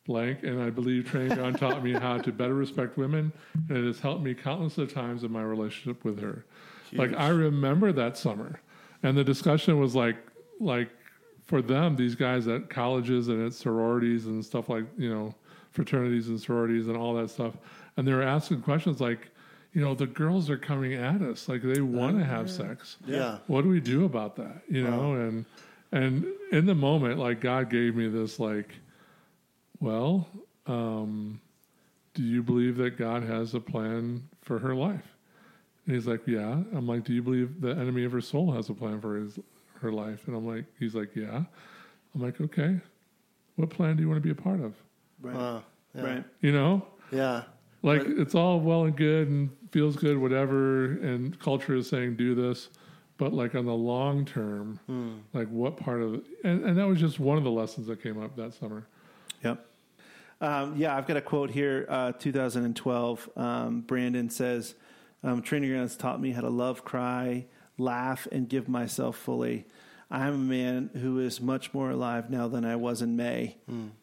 blank, 0.06 0.44
and 0.44 0.62
I 0.62 0.70
believe 0.70 1.10
training 1.10 1.36
ground 1.36 1.58
taught 1.60 1.84
me 1.84 1.94
how 1.94 2.18
to 2.18 2.32
better 2.32 2.54
respect 2.54 2.98
women, 2.98 3.32
and 3.70 3.78
it 3.78 3.86
has 3.86 4.00
helped 4.00 4.24
me 4.24 4.34
countless 4.34 4.78
of 4.78 4.94
times 4.94 5.24
in 5.24 5.32
my 5.32 5.44
relationship 5.44 6.04
with 6.04 6.20
her. 6.22 6.46
Like 6.94 7.14
I 7.14 7.30
remember 7.30 7.92
that 7.92 8.18
summer, 8.18 8.60
and 9.04 9.18
the 9.18 9.24
discussion 9.24 9.80
was 9.80 9.96
like, 9.96 10.16
like 10.60 10.90
for 11.46 11.62
them, 11.62 11.96
these 11.96 12.16
guys 12.16 12.48
at 12.48 12.70
colleges 12.70 13.28
and 13.28 13.46
at 13.46 13.54
sororities 13.54 14.28
and 14.28 14.44
stuff 14.46 14.70
like 14.70 14.86
you 14.98 15.14
know 15.14 15.36
fraternities 15.72 16.30
and 16.30 16.40
sororities 16.40 16.88
and 16.88 16.96
all 16.96 17.14
that 17.16 17.30
stuff, 17.30 17.56
and 17.98 18.08
they 18.08 18.14
were 18.14 18.24
asking 18.24 18.62
questions 18.62 19.02
like, 19.02 19.30
you 19.74 19.82
know, 19.82 19.94
the 19.94 20.08
girls 20.08 20.50
are 20.50 20.58
coming 20.58 20.94
at 20.94 21.22
us, 21.22 21.50
like 21.50 21.62
they 21.62 21.82
want 21.82 22.18
to 22.18 22.24
mm-hmm. 22.24 22.32
have 22.32 22.50
sex. 22.50 22.98
Yeah. 23.06 23.40
what 23.48 23.64
do 23.64 23.70
we 23.70 23.82
do 23.82 24.06
about 24.06 24.36
that? 24.38 24.62
You 24.70 24.84
know 24.84 25.14
and 25.16 25.46
and 25.92 26.26
in 26.52 26.66
the 26.66 26.76
moment 26.76 27.18
like 27.18 27.40
god 27.40 27.70
gave 27.70 27.96
me 27.96 28.08
this 28.08 28.40
like 28.40 28.76
well 29.86 30.28
um 30.68 31.40
do 32.16 32.24
you 32.24 32.42
believe 32.42 32.76
that 32.78 32.98
god 32.98 33.24
has 33.24 33.54
a 33.54 33.60
plan 33.60 34.28
for 34.42 34.58
her 34.60 34.74
life 34.76 35.16
and 35.86 35.96
he's 35.96 36.08
like 36.08 36.22
yeah 36.26 36.54
i'm 36.74 36.88
like 36.88 37.04
do 37.04 37.14
you 37.14 37.22
believe 37.22 37.62
the 37.62 37.70
enemy 37.72 38.04
of 38.04 38.12
her 38.12 38.20
soul 38.22 38.52
has 38.52 38.68
a 38.70 38.74
plan 38.74 39.00
for 39.00 39.16
his 39.18 39.38
her 39.82 39.92
life 39.92 40.28
and 40.28 40.36
i'm 40.36 40.46
like 40.48 40.66
he's 40.80 40.96
like 40.96 41.16
yeah 41.16 41.44
i'm 42.16 42.22
like 42.22 42.42
okay 42.42 42.80
what 43.58 43.70
plan 43.70 43.96
do 43.96 44.02
you 44.02 44.10
want 44.10 44.18
to 44.18 44.22
be 44.28 44.32
a 44.32 44.36
part 44.44 44.60
of 44.60 44.74
right, 45.22 45.36
Wow. 45.36 45.64
Yeah. 45.94 46.02
right, 46.04 46.24
you 46.42 46.52
know 46.52 46.86
Yeah. 47.12 47.44
like 47.84 48.04
But- 48.04 48.18
it's 48.18 48.34
all 48.36 48.60
well 48.60 48.86
and 48.86 48.96
good 48.96 49.30
and 49.30 49.50
feels 49.72 49.98
good, 49.98 50.18
whatever. 50.18 50.86
And 51.02 51.38
culture 51.38 51.76
is 51.76 51.90
saying 51.90 52.16
do 52.16 52.34
this, 52.34 52.70
but 53.18 53.34
like 53.34 53.56
on 53.56 53.66
the 53.66 53.74
long 53.74 54.24
term, 54.24 54.80
like 55.34 55.50
what 55.50 55.76
part 55.76 56.02
of 56.02 56.14
it, 56.16 56.24
and, 56.46 56.64
and 56.64 56.78
that 56.78 56.88
was 56.88 56.98
just 56.98 57.20
one 57.20 57.38
of 57.38 57.44
the 57.44 57.52
lessons 57.52 57.88
that 57.88 58.02
came 58.02 58.18
up 58.22 58.38
that 58.38 58.54
summer. 58.54 58.88
Yep. 59.44 59.66
Um, 60.42 60.76
yeah, 60.78 60.96
I've 60.96 61.08
got 61.08 61.18
a 61.18 61.22
quote 61.22 61.50
here. 61.50 61.86
Uh, 61.90 62.12
2012. 62.12 63.30
Um, 63.36 63.82
Brandon 63.82 64.30
says, 64.30 64.76
um, 65.24 65.42
"Training 65.42 65.70
grounds 65.72 65.96
taught 65.96 66.20
me 66.20 66.32
how 66.32 66.42
to 66.42 66.50
love, 66.50 66.84
cry, 66.84 67.46
laugh, 67.78 68.28
and 68.32 68.48
give 68.50 68.68
myself 68.68 69.18
fully. 69.18 69.66
I 70.12 70.28
am 70.28 70.34
a 70.34 70.38
man 70.38 70.90
who 71.02 71.20
is 71.20 71.42
much 71.42 71.74
more 71.74 71.90
alive 71.90 72.30
now 72.30 72.48
than 72.48 72.66
I 72.66 72.76
was 72.76 73.02
in 73.02 73.16
May." 73.16 73.58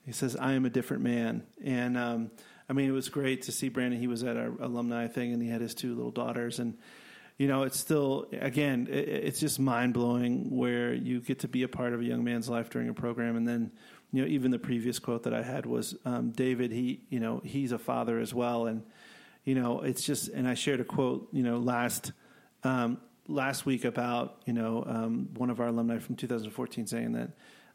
He 0.05 0.13
says, 0.13 0.37
"I 0.37 0.53
am 0.53 0.65
a 0.65 0.71
different 0.71 1.03
man." 1.03 1.45
And 1.63 1.97
um, 1.97 2.31
I 2.69 2.73
mean, 2.73 2.89
it 2.89 2.93
was 2.93 3.09
great 3.09 3.43
to 3.43 3.53
see 3.53 3.69
Brandon. 3.69 4.01
He 4.01 4.07
was 4.07 4.25
at 4.25 4.37
our 4.37 4.53
alumni 4.61 5.09
thing, 5.09 5.33
and 5.33 5.43
he 5.43 5.49
had 5.49 5.61
his 5.61 5.75
two 5.75 5.95
little 5.95 6.11
daughters, 6.11 6.59
and 6.59 6.79
you 7.39 7.47
know, 7.49 7.63
it's 7.65 7.79
still 7.79 8.27
again, 8.33 8.89
it, 8.91 9.09
it's 9.09 9.41
just 9.41 9.61
mind 9.61 9.95
blowing 9.95 10.57
where 10.57 10.95
you 10.95 11.21
get 11.21 11.41
to 11.41 11.49
be 11.49 11.63
a 11.63 11.69
part 11.69 11.93
of 11.93 12.01
a 12.01 12.05
young 12.05 12.25
man's 12.25 12.49
life 12.49 12.71
during 12.71 12.89
a 12.89 12.95
program, 12.95 13.37
and 13.37 13.47
then 13.47 13.73
you 14.13 14.23
know, 14.23 14.29
even 14.29 14.51
the 14.51 14.59
previous 14.59 14.99
quote 14.99 15.23
that 15.25 15.35
I 15.35 15.43
had 15.43 15.67
was 15.67 15.97
um, 16.05 16.31
David. 16.31 16.71
He, 16.71 17.01
you 17.09 17.19
know, 17.19 17.41
he's 17.45 17.73
a 17.73 17.79
father 17.79 18.19
as 18.19 18.35
well, 18.35 18.67
and 18.67 18.83
you 19.45 19.55
know, 19.55 19.81
it's 19.81 20.05
just. 20.05 20.29
And 20.29 20.47
I 20.47 20.55
shared 20.55 20.81
a 20.81 20.85
quote, 20.85 21.29
you 21.33 21.43
know, 21.43 21.59
last 21.59 22.13
um, 22.63 22.99
last 23.27 23.65
week 23.65 23.85
about 23.85 24.43
you 24.45 24.53
know 24.53 24.85
um, 24.87 25.31
one 25.37 25.51
of 25.51 25.61
our 25.61 25.69
alumni 25.69 25.99
from 25.99 26.17
2014 26.17 26.87
saying 26.87 27.13
that 27.13 27.31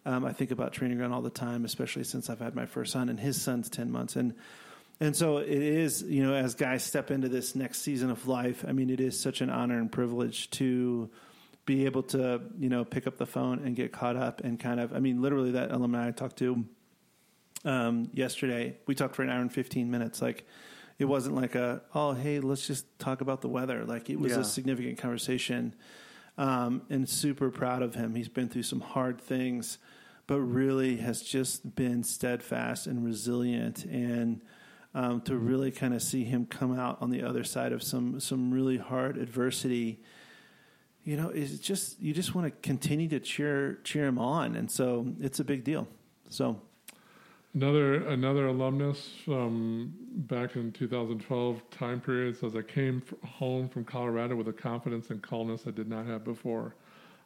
um, 0.06 0.24
I 0.26 0.32
think 0.32 0.52
about 0.52 0.74
training 0.74 0.98
ground 0.98 1.14
all 1.14 1.22
the 1.22 1.30
time, 1.30 1.66
especially 1.66 2.04
since 2.04 2.30
I've 2.30 2.40
had 2.40 2.56
my 2.56 2.66
first 2.66 2.94
son, 2.94 3.10
and 3.10 3.20
his 3.20 3.42
son's 3.42 3.70
10 3.70 3.92
months, 3.92 4.16
and 4.16 4.34
and 5.00 5.16
so 5.16 5.38
it 5.38 5.50
is, 5.50 6.02
you 6.02 6.24
know, 6.24 6.34
as 6.34 6.56
guys 6.56 6.84
step 6.84 7.12
into 7.12 7.30
this 7.30 7.56
next 7.56 7.82
season 7.82 8.10
of 8.10 8.28
life, 8.28 8.66
I 8.68 8.72
mean, 8.72 8.90
it 8.90 9.00
is 9.00 9.20
such 9.20 9.42
an 9.42 9.50
honor 9.50 9.78
and 9.78 9.92
privilege 9.92 10.50
to 10.52 11.10
be 11.68 11.86
able 11.86 12.02
to, 12.02 12.42
you 12.58 12.70
know, 12.70 12.84
pick 12.84 13.06
up 13.06 13.18
the 13.18 13.26
phone 13.28 13.60
and 13.60 13.76
get 13.76 13.92
caught 13.92 14.16
up 14.16 14.42
and 14.44 14.60
kind 14.60 14.80
of, 14.80 14.94
I 14.94 15.00
mean, 15.00 15.22
literally 15.22 15.52
that 15.52 15.72
alumni 15.72 16.08
I 16.08 16.12
talked 16.12 16.38
to 16.38 16.66
um, 17.66 18.10
yesterday, 18.14 18.78
we 18.88 18.96
talked 18.96 19.16
for 19.16 19.22
an 19.24 19.30
hour 19.30 19.42
and 19.42 19.52
15 19.52 19.92
minutes. 19.92 20.22
Like, 20.22 20.48
it 20.98 21.06
wasn't 21.06 21.36
like 21.36 21.56
a, 21.56 21.82
oh, 21.94 22.14
hey, 22.14 22.40
let's 22.40 22.66
just 22.66 22.86
talk 22.98 23.22
about 23.22 23.42
the 23.42 23.50
weather. 23.50 23.84
Like, 23.84 24.10
it 24.10 24.18
was 24.20 24.32
Yeah. 24.32 24.40
a 24.40 24.44
significant 24.44 24.98
conversation. 24.98 25.76
Um, 26.40 26.84
and 26.90 27.08
super 27.10 27.50
proud 27.52 27.82
of 27.82 27.96
him. 27.96 28.16
He's 28.16 28.30
been 28.30 28.48
through 28.48 28.64
some 28.64 28.80
hard 28.80 29.20
things, 29.20 29.78
but 30.26 30.40
really 30.40 30.98
has 30.98 31.22
just 31.22 31.76
been 31.76 32.04
steadfast 32.04 32.88
and 32.88 33.04
resilient. 33.04 33.84
And 33.86 34.42
um, 34.94 35.22
to 35.22 35.36
really 35.36 35.72
kind 35.72 35.94
of 35.94 36.02
see 36.02 36.24
him 36.24 36.46
come 36.46 36.78
out 36.80 37.00
on 37.02 37.10
the 37.10 37.24
other 37.24 37.44
side 37.44 37.72
of 37.74 37.84
some 37.84 38.20
some 38.20 38.52
really 38.52 38.78
hard 38.78 39.18
adversity, 39.18 40.00
you 41.08 41.16
know, 41.16 41.30
is 41.30 41.58
just 41.60 42.02
you 42.02 42.14
just 42.14 42.36
want 42.36 42.46
to 42.48 42.52
continue 42.68 43.08
to 43.08 43.20
cheer 43.22 43.80
cheer 43.86 44.06
him 44.06 44.20
on, 44.20 44.58
and 44.58 44.70
so 44.70 45.08
it's 45.22 45.40
a 45.40 45.44
big 45.46 45.64
deal. 45.64 45.88
So 46.30 46.60
Another 47.54 48.06
another 48.10 48.48
alumnus 48.48 49.14
from 49.24 49.94
back 50.28 50.58
in 50.58 50.74
2012 50.74 51.62
time 51.72 52.02
period 52.02 52.38
says 52.38 52.58
I 52.58 52.62
came 52.62 53.02
home 53.26 53.70
from 53.70 53.86
Colorado 53.86 54.36
with 54.36 54.50
a 54.50 54.54
confidence 54.54 55.10
and 55.10 55.24
calmness 55.24 55.64
I 55.66 55.72
did 55.72 55.88
not 55.90 56.06
have 56.08 56.26
before. 56.26 56.76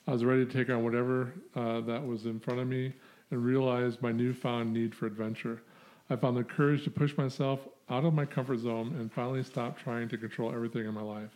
I 0.07 0.11
was 0.11 0.23
ready 0.23 0.45
to 0.45 0.51
take 0.53 0.69
on 0.69 0.83
whatever 0.83 1.33
uh, 1.55 1.81
that 1.81 2.05
was 2.05 2.27
in 2.27 2.39
front 2.39 2.59
of 2.59 2.67
me 2.67 2.93
and 3.31 3.43
realized 3.43 4.01
my 4.03 4.11
newfound 4.11 4.71
need 4.71 4.93
for 4.93 5.07
adventure. 5.07 5.63
I 6.09 6.15
found 6.17 6.37
the 6.37 6.43
courage 6.43 6.83
to 6.83 6.91
push 6.91 7.17
myself 7.17 7.67
out 7.89 8.05
of 8.05 8.13
my 8.13 8.25
comfort 8.25 8.59
zone 8.59 8.95
and 8.99 9.11
finally 9.11 9.43
stop 9.43 9.77
trying 9.77 10.07
to 10.09 10.17
control 10.17 10.53
everything 10.53 10.85
in 10.85 10.93
my 10.93 11.01
life. 11.01 11.31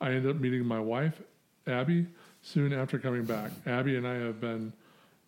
I 0.00 0.08
ended 0.08 0.34
up 0.34 0.40
meeting 0.40 0.66
my 0.66 0.80
wife, 0.80 1.22
Abby, 1.66 2.06
soon 2.42 2.72
after 2.72 2.98
coming 2.98 3.24
back. 3.24 3.50
Abby 3.66 3.96
and 3.96 4.06
I 4.06 4.14
have 4.14 4.40
been 4.40 4.72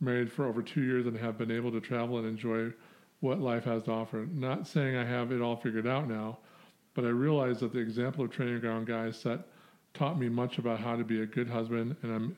married 0.01 0.31
for 0.31 0.47
over 0.47 0.63
two 0.63 0.83
years 0.83 1.07
and 1.07 1.17
have 1.17 1.39
been 1.39 1.51
able 1.51 1.73
to 1.73 1.81
travel 1.81 2.19
and 2.19 2.27
enjoy 2.27 2.73
what 3.21 3.41
life 3.41 3.65
has 3.65 3.85
to 3.85 3.93
offer. 3.93 4.27
Not 4.33 4.67
saying 4.67 4.97
I 4.97 5.05
have 5.05 5.33
it 5.33 5.41
all 5.41 5.57
figured 5.57 5.87
out 5.87 6.09
now, 6.09 6.39
but 6.95 7.05
I 7.05 7.09
realize 7.09 7.61
that 7.61 7.73
the 7.73 7.79
example 7.79 8.25
of 8.25 8.31
training 8.31 8.61
ground 8.61 8.87
guys 8.87 9.17
set 9.17 9.41
taught 9.95 10.19
me 10.19 10.29
much 10.29 10.59
about 10.59 10.81
how 10.81 10.97
to 10.97 11.05
be 11.05 11.23
a 11.23 11.27
good 11.27 11.49
husband, 11.49 11.97
and 12.03 12.13
I'm 12.13 12.37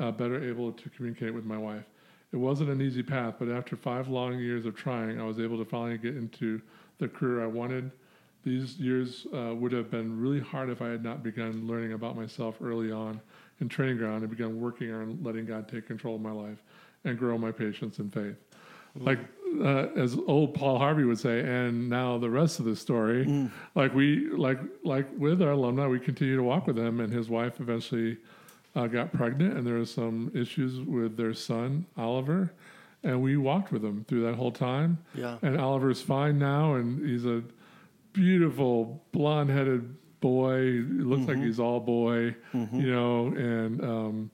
uh, 0.00 0.10
better 0.10 0.42
able 0.42 0.72
to 0.72 0.90
communicate 0.90 1.32
with 1.32 1.44
my 1.44 1.58
wife. 1.58 1.84
It 2.32 2.36
wasn't 2.36 2.70
an 2.70 2.80
easy 2.80 3.02
path, 3.02 3.34
but 3.38 3.48
after 3.48 3.76
five 3.76 4.08
long 4.08 4.38
years 4.38 4.66
of 4.66 4.74
trying, 4.74 5.20
I 5.20 5.24
was 5.24 5.38
able 5.38 5.58
to 5.58 5.64
finally 5.64 5.98
get 5.98 6.16
into 6.16 6.60
the 6.98 7.08
career 7.08 7.42
I 7.42 7.46
wanted. 7.46 7.90
These 8.44 8.78
years 8.78 9.26
uh, 9.34 9.54
would 9.54 9.72
have 9.72 9.90
been 9.90 10.18
really 10.18 10.40
hard 10.40 10.70
if 10.70 10.80
I 10.80 10.88
had 10.88 11.04
not 11.04 11.22
begun 11.22 11.66
learning 11.66 11.92
about 11.92 12.16
myself 12.16 12.56
early 12.62 12.90
on 12.90 13.20
in 13.60 13.68
training 13.68 13.98
ground 13.98 14.22
and 14.22 14.30
begun 14.30 14.60
working 14.60 14.92
on 14.92 15.18
letting 15.22 15.44
God 15.44 15.68
take 15.68 15.86
control 15.86 16.14
of 16.14 16.22
my 16.22 16.32
life 16.32 16.62
and 17.04 17.18
grow 17.18 17.36
my 17.36 17.52
patience 17.52 17.98
and 17.98 18.12
faith. 18.12 18.36
Like 18.96 19.18
uh, 19.62 19.86
as 19.96 20.16
old 20.26 20.54
Paul 20.54 20.78
Harvey 20.78 21.04
would 21.04 21.18
say, 21.18 21.40
and 21.40 21.88
now 21.88 22.18
the 22.18 22.30
rest 22.30 22.58
of 22.58 22.64
the 22.64 22.74
story. 22.74 23.24
Like 23.74 23.94
we 23.94 24.30
like 24.30 24.58
like 24.84 25.06
with 25.16 25.42
our 25.42 25.52
alumni, 25.52 25.86
we 25.86 26.00
continue 26.00 26.36
to 26.36 26.42
walk 26.42 26.66
with 26.66 26.78
him, 26.78 27.00
and 27.00 27.12
his 27.12 27.28
wife 27.28 27.60
eventually 27.60 28.16
uh, 28.74 28.86
got 28.86 29.12
pregnant, 29.12 29.56
and 29.56 29.66
there 29.66 29.74
was 29.74 29.92
some 29.92 30.32
issues 30.34 30.80
with 30.80 31.16
their 31.16 31.34
son 31.34 31.86
Oliver, 31.96 32.52
and 33.04 33.22
we 33.22 33.36
walked 33.36 33.70
with 33.70 33.82
them 33.82 34.04
through 34.08 34.22
that 34.22 34.34
whole 34.34 34.52
time. 34.52 34.98
Yeah. 35.14 35.38
And 35.42 35.60
Oliver's 35.60 36.02
fine 36.02 36.38
now, 36.38 36.74
and 36.74 37.06
he's 37.06 37.26
a 37.26 37.42
beautiful 38.12 39.04
blonde-headed 39.12 39.96
boy. 40.20 40.60
He 40.62 40.80
looks 40.82 41.26
like 41.26 41.38
he's 41.38 41.58
all 41.60 41.80
boy, 41.80 42.36
you 42.52 42.92
know. 42.92 43.26
And 43.26 43.82
um, 43.82 44.30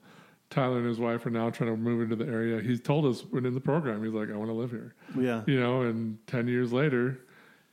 Tyler 0.50 0.78
and 0.78 0.86
his 0.86 0.98
wife 0.98 1.24
are 1.26 1.30
now 1.30 1.50
trying 1.50 1.70
to 1.70 1.76
move 1.76 2.02
into 2.02 2.16
the 2.16 2.30
area. 2.30 2.60
He's 2.60 2.80
told 2.80 3.06
us 3.06 3.24
when 3.30 3.46
in 3.46 3.54
the 3.54 3.60
program, 3.60 4.02
he's 4.04 4.12
like, 4.12 4.30
"I 4.30 4.36
want 4.36 4.50
to 4.50 4.54
live 4.54 4.70
here," 4.70 4.94
yeah, 5.18 5.42
you 5.46 5.58
know. 5.60 5.82
And 5.82 6.18
ten 6.26 6.48
years 6.48 6.72
later, 6.72 7.20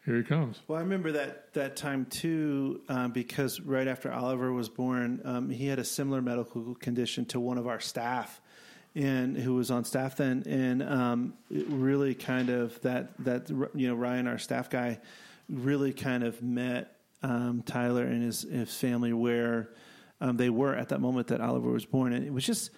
here 0.06 0.18
he 0.18 0.24
comes. 0.24 0.62
Well, 0.68 0.78
I 0.78 0.82
remember 0.82 1.12
that 1.14 1.54
that 1.54 1.76
time 1.76 2.06
too, 2.06 2.82
um, 2.90 3.12
because 3.12 3.60
right 3.62 3.88
after 3.88 4.12
Oliver 4.12 4.52
was 4.52 4.70
born, 4.70 5.22
um, 5.24 5.50
he 5.50 5.68
had 5.68 5.80
a 5.80 5.84
similar 5.86 6.22
medical 6.22 6.76
condition 6.76 7.26
to 7.26 7.40
one 7.40 7.58
of 7.58 7.68
our 7.68 7.80
staff, 7.80 8.42
and 8.96 9.38
who 9.38 9.56
was 9.56 9.72
on 9.72 9.86
staff 9.86 10.18
then, 10.18 10.44
and 10.46 10.84
um, 10.84 11.34
it 11.50 11.66
really 11.68 12.16
kind 12.16 12.50
of 12.50 12.80
that 12.82 13.12
that 13.24 13.50
you 13.50 13.88
know 13.88 13.96
Ryan, 13.96 14.28
our 14.28 14.38
staff 14.40 14.70
guy, 14.70 15.00
really 15.50 15.94
kind 15.94 16.24
of 16.24 16.42
met 16.42 16.96
um, 17.22 17.64
Tyler 17.66 18.04
and 18.04 18.24
his 18.24 18.44
his 18.44 18.76
family 18.76 19.14
where 19.14 19.70
um, 20.22 20.38
they 20.38 20.50
were 20.50 20.76
at 20.76 20.90
that 20.90 21.00
moment 21.00 21.28
that 21.28 21.42
Oliver 21.42 21.72
was 21.72 21.86
born, 21.86 22.14
and 22.14 22.26
it 22.26 22.34
was 22.34 22.46
just 22.46 22.72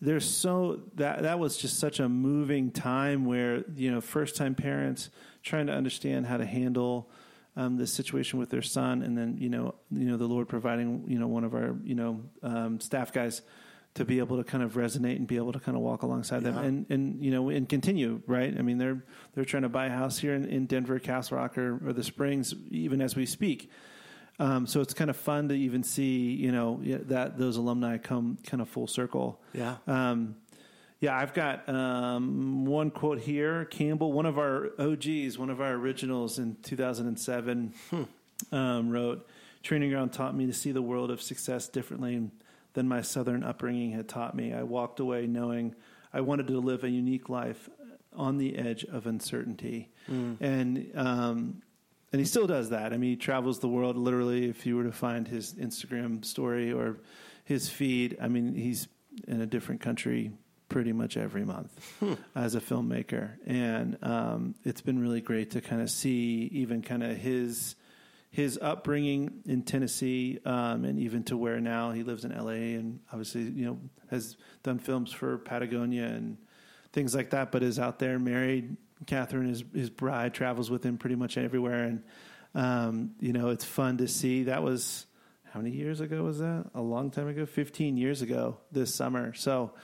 there's 0.00 0.28
so 0.28 0.82
that 0.96 1.22
that 1.22 1.38
was 1.38 1.56
just 1.56 1.78
such 1.78 2.00
a 2.00 2.08
moving 2.08 2.70
time 2.70 3.24
where 3.24 3.64
you 3.74 3.90
know 3.90 4.00
first 4.00 4.36
time 4.36 4.54
parents 4.54 5.10
trying 5.42 5.66
to 5.66 5.72
understand 5.72 6.26
how 6.26 6.36
to 6.36 6.44
handle 6.44 7.10
um, 7.56 7.76
the 7.76 7.86
situation 7.86 8.38
with 8.38 8.50
their 8.50 8.62
son, 8.62 9.02
and 9.02 9.16
then 9.16 9.36
you 9.38 9.48
know 9.48 9.74
you 9.90 10.06
know 10.06 10.16
the 10.16 10.26
Lord 10.26 10.48
providing 10.48 11.04
you 11.06 11.18
know 11.18 11.28
one 11.28 11.44
of 11.44 11.54
our 11.54 11.76
you 11.84 11.94
know 11.94 12.20
um, 12.42 12.80
staff 12.80 13.12
guys 13.12 13.42
to 13.94 14.04
be 14.04 14.18
able 14.18 14.36
to 14.36 14.44
kind 14.44 14.62
of 14.62 14.74
resonate 14.74 15.16
and 15.16 15.26
be 15.26 15.36
able 15.36 15.52
to 15.52 15.60
kind 15.60 15.76
of 15.76 15.82
walk 15.82 16.02
alongside 16.02 16.42
them 16.42 16.58
and 16.58 16.86
and 16.90 17.24
you 17.24 17.30
know 17.30 17.48
and 17.48 17.68
continue 17.68 18.20
right. 18.26 18.54
I 18.58 18.62
mean 18.62 18.78
they're 18.78 19.04
they're 19.34 19.44
trying 19.44 19.62
to 19.62 19.68
buy 19.68 19.86
a 19.86 19.90
house 19.90 20.18
here 20.18 20.34
in, 20.34 20.44
in 20.44 20.66
Denver, 20.66 20.98
Castle 20.98 21.38
Rock, 21.38 21.56
or, 21.56 21.80
or 21.86 21.92
the 21.92 22.02
Springs, 22.02 22.54
even 22.70 23.00
as 23.00 23.16
we 23.16 23.26
speak. 23.26 23.70
Um, 24.38 24.66
so 24.66 24.80
it's 24.80 24.94
kind 24.94 25.10
of 25.10 25.16
fun 25.16 25.48
to 25.48 25.54
even 25.54 25.84
see, 25.84 26.32
you 26.32 26.50
know, 26.50 26.80
that 26.82 27.38
those 27.38 27.56
alumni 27.56 27.98
come 27.98 28.38
kind 28.44 28.60
of 28.60 28.68
full 28.68 28.88
circle. 28.88 29.40
Yeah. 29.52 29.76
Um, 29.86 30.36
yeah, 31.00 31.16
I've 31.16 31.34
got 31.34 31.68
um, 31.68 32.64
one 32.64 32.90
quote 32.90 33.20
here. 33.20 33.66
Campbell, 33.66 34.12
one 34.12 34.26
of 34.26 34.38
our 34.38 34.70
OGs, 34.78 35.38
one 35.38 35.50
of 35.50 35.60
our 35.60 35.72
originals 35.72 36.38
in 36.38 36.56
2007, 36.62 37.74
um, 38.52 38.90
wrote, 38.90 39.28
Training 39.62 39.90
ground 39.90 40.12
taught 40.12 40.34
me 40.34 40.46
to 40.46 40.52
see 40.52 40.72
the 40.72 40.82
world 40.82 41.10
of 41.10 41.22
success 41.22 41.68
differently 41.68 42.30
than 42.74 42.86
my 42.86 43.02
Southern 43.02 43.42
upbringing 43.42 43.92
had 43.92 44.08
taught 44.08 44.36
me. 44.36 44.52
I 44.52 44.62
walked 44.62 45.00
away 45.00 45.26
knowing 45.26 45.74
I 46.12 46.20
wanted 46.20 46.46
to 46.48 46.58
live 46.58 46.84
a 46.84 46.90
unique 46.90 47.28
life 47.28 47.68
on 48.12 48.38
the 48.38 48.56
edge 48.56 48.84
of 48.84 49.06
uncertainty. 49.06 49.90
And, 50.40 50.90
um, 50.94 51.62
and 52.12 52.20
he 52.20 52.24
still 52.26 52.46
does 52.46 52.70
that. 52.70 52.92
I 52.92 52.96
mean, 52.96 53.10
he 53.10 53.16
travels 53.16 53.58
the 53.58 53.68
world 53.68 53.96
literally. 53.96 54.48
If 54.48 54.66
you 54.66 54.76
were 54.76 54.84
to 54.84 54.92
find 54.92 55.26
his 55.26 55.54
Instagram 55.54 56.24
story 56.24 56.72
or 56.72 56.98
his 57.44 57.68
feed, 57.68 58.16
I 58.20 58.28
mean, 58.28 58.54
he's 58.54 58.86
in 59.26 59.40
a 59.40 59.46
different 59.46 59.80
country 59.80 60.30
pretty 60.68 60.92
much 60.92 61.16
every 61.16 61.44
month 61.44 61.70
as 62.34 62.54
a 62.54 62.60
filmmaker, 62.60 63.32
and 63.46 63.96
um, 64.02 64.54
it's 64.64 64.80
been 64.80 64.98
really 64.98 65.20
great 65.20 65.52
to 65.52 65.60
kind 65.60 65.80
of 65.80 65.90
see 65.90 66.48
even 66.52 66.82
kind 66.82 67.04
of 67.04 67.16
his 67.16 67.76
his 68.34 68.58
upbringing 68.60 69.42
in 69.46 69.62
Tennessee, 69.62 70.40
um, 70.44 70.84
and 70.84 70.98
even 70.98 71.22
to 71.22 71.36
where 71.36 71.60
now 71.60 71.92
he 71.92 72.02
lives 72.02 72.24
in 72.24 72.32
L.A. 72.32 72.74
and 72.74 72.98
obviously 73.12 73.42
you 73.42 73.64
know 73.64 73.78
has 74.10 74.36
done 74.64 74.80
films 74.80 75.12
for 75.12 75.38
Patagonia 75.38 76.06
and 76.06 76.36
things 76.92 77.14
like 77.14 77.30
that, 77.30 77.52
but 77.52 77.62
is 77.62 77.78
out 77.78 78.00
there 78.00 78.18
married. 78.18 78.76
Catherine, 79.06 79.48
his 79.48 79.62
his 79.72 79.88
bride, 79.88 80.34
travels 80.34 80.68
with 80.68 80.84
him 80.84 80.98
pretty 80.98 81.14
much 81.14 81.38
everywhere, 81.38 81.84
and 81.84 82.02
um, 82.56 83.12
you 83.20 83.32
know 83.32 83.50
it's 83.50 83.64
fun 83.64 83.98
to 83.98 84.08
see. 84.08 84.42
That 84.42 84.64
was 84.64 85.06
how 85.52 85.60
many 85.60 85.70
years 85.70 86.00
ago 86.00 86.24
was 86.24 86.40
that? 86.40 86.66
A 86.74 86.82
long 86.82 87.12
time 87.12 87.28
ago, 87.28 87.46
fifteen 87.46 87.96
years 87.96 88.20
ago 88.20 88.58
this 88.72 88.92
summer. 88.92 89.32
So, 89.34 89.74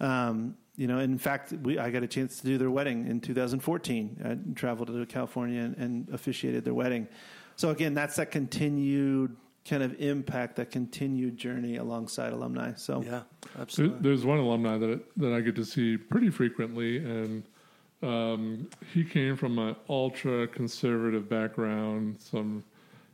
um, 0.00 0.54
you 0.76 0.86
know, 0.86 0.98
in 0.98 1.16
fact, 1.16 1.50
we 1.50 1.78
I 1.78 1.88
got 1.88 2.02
a 2.02 2.08
chance 2.08 2.40
to 2.40 2.46
do 2.46 2.58
their 2.58 2.70
wedding 2.70 3.06
in 3.06 3.22
2014. 3.22 4.20
I 4.22 4.54
traveled 4.54 4.88
to 4.88 5.06
California 5.06 5.62
and, 5.62 5.76
and 5.78 6.08
officiated 6.10 6.62
their 6.66 6.74
wedding. 6.74 7.08
So 7.56 7.70
again, 7.70 7.94
that's 7.94 8.16
that 8.16 8.30
continued 8.30 9.36
kind 9.68 9.82
of 9.82 10.00
impact, 10.00 10.56
that 10.56 10.70
continued 10.70 11.36
journey 11.36 11.76
alongside 11.76 12.32
alumni. 12.32 12.72
So 12.76 13.02
Yeah, 13.02 13.22
absolutely. 13.58 13.98
there's 14.00 14.24
one 14.24 14.38
alumni 14.38 14.78
that 14.78 15.00
that 15.16 15.32
I 15.32 15.40
get 15.40 15.56
to 15.56 15.64
see 15.64 15.96
pretty 15.96 16.30
frequently, 16.30 16.98
and 16.98 17.42
um, 18.02 18.68
he 18.92 19.02
came 19.04 19.36
from 19.36 19.58
an 19.58 19.74
ultra 19.88 20.46
conservative 20.46 21.28
background, 21.28 22.16
some 22.20 22.62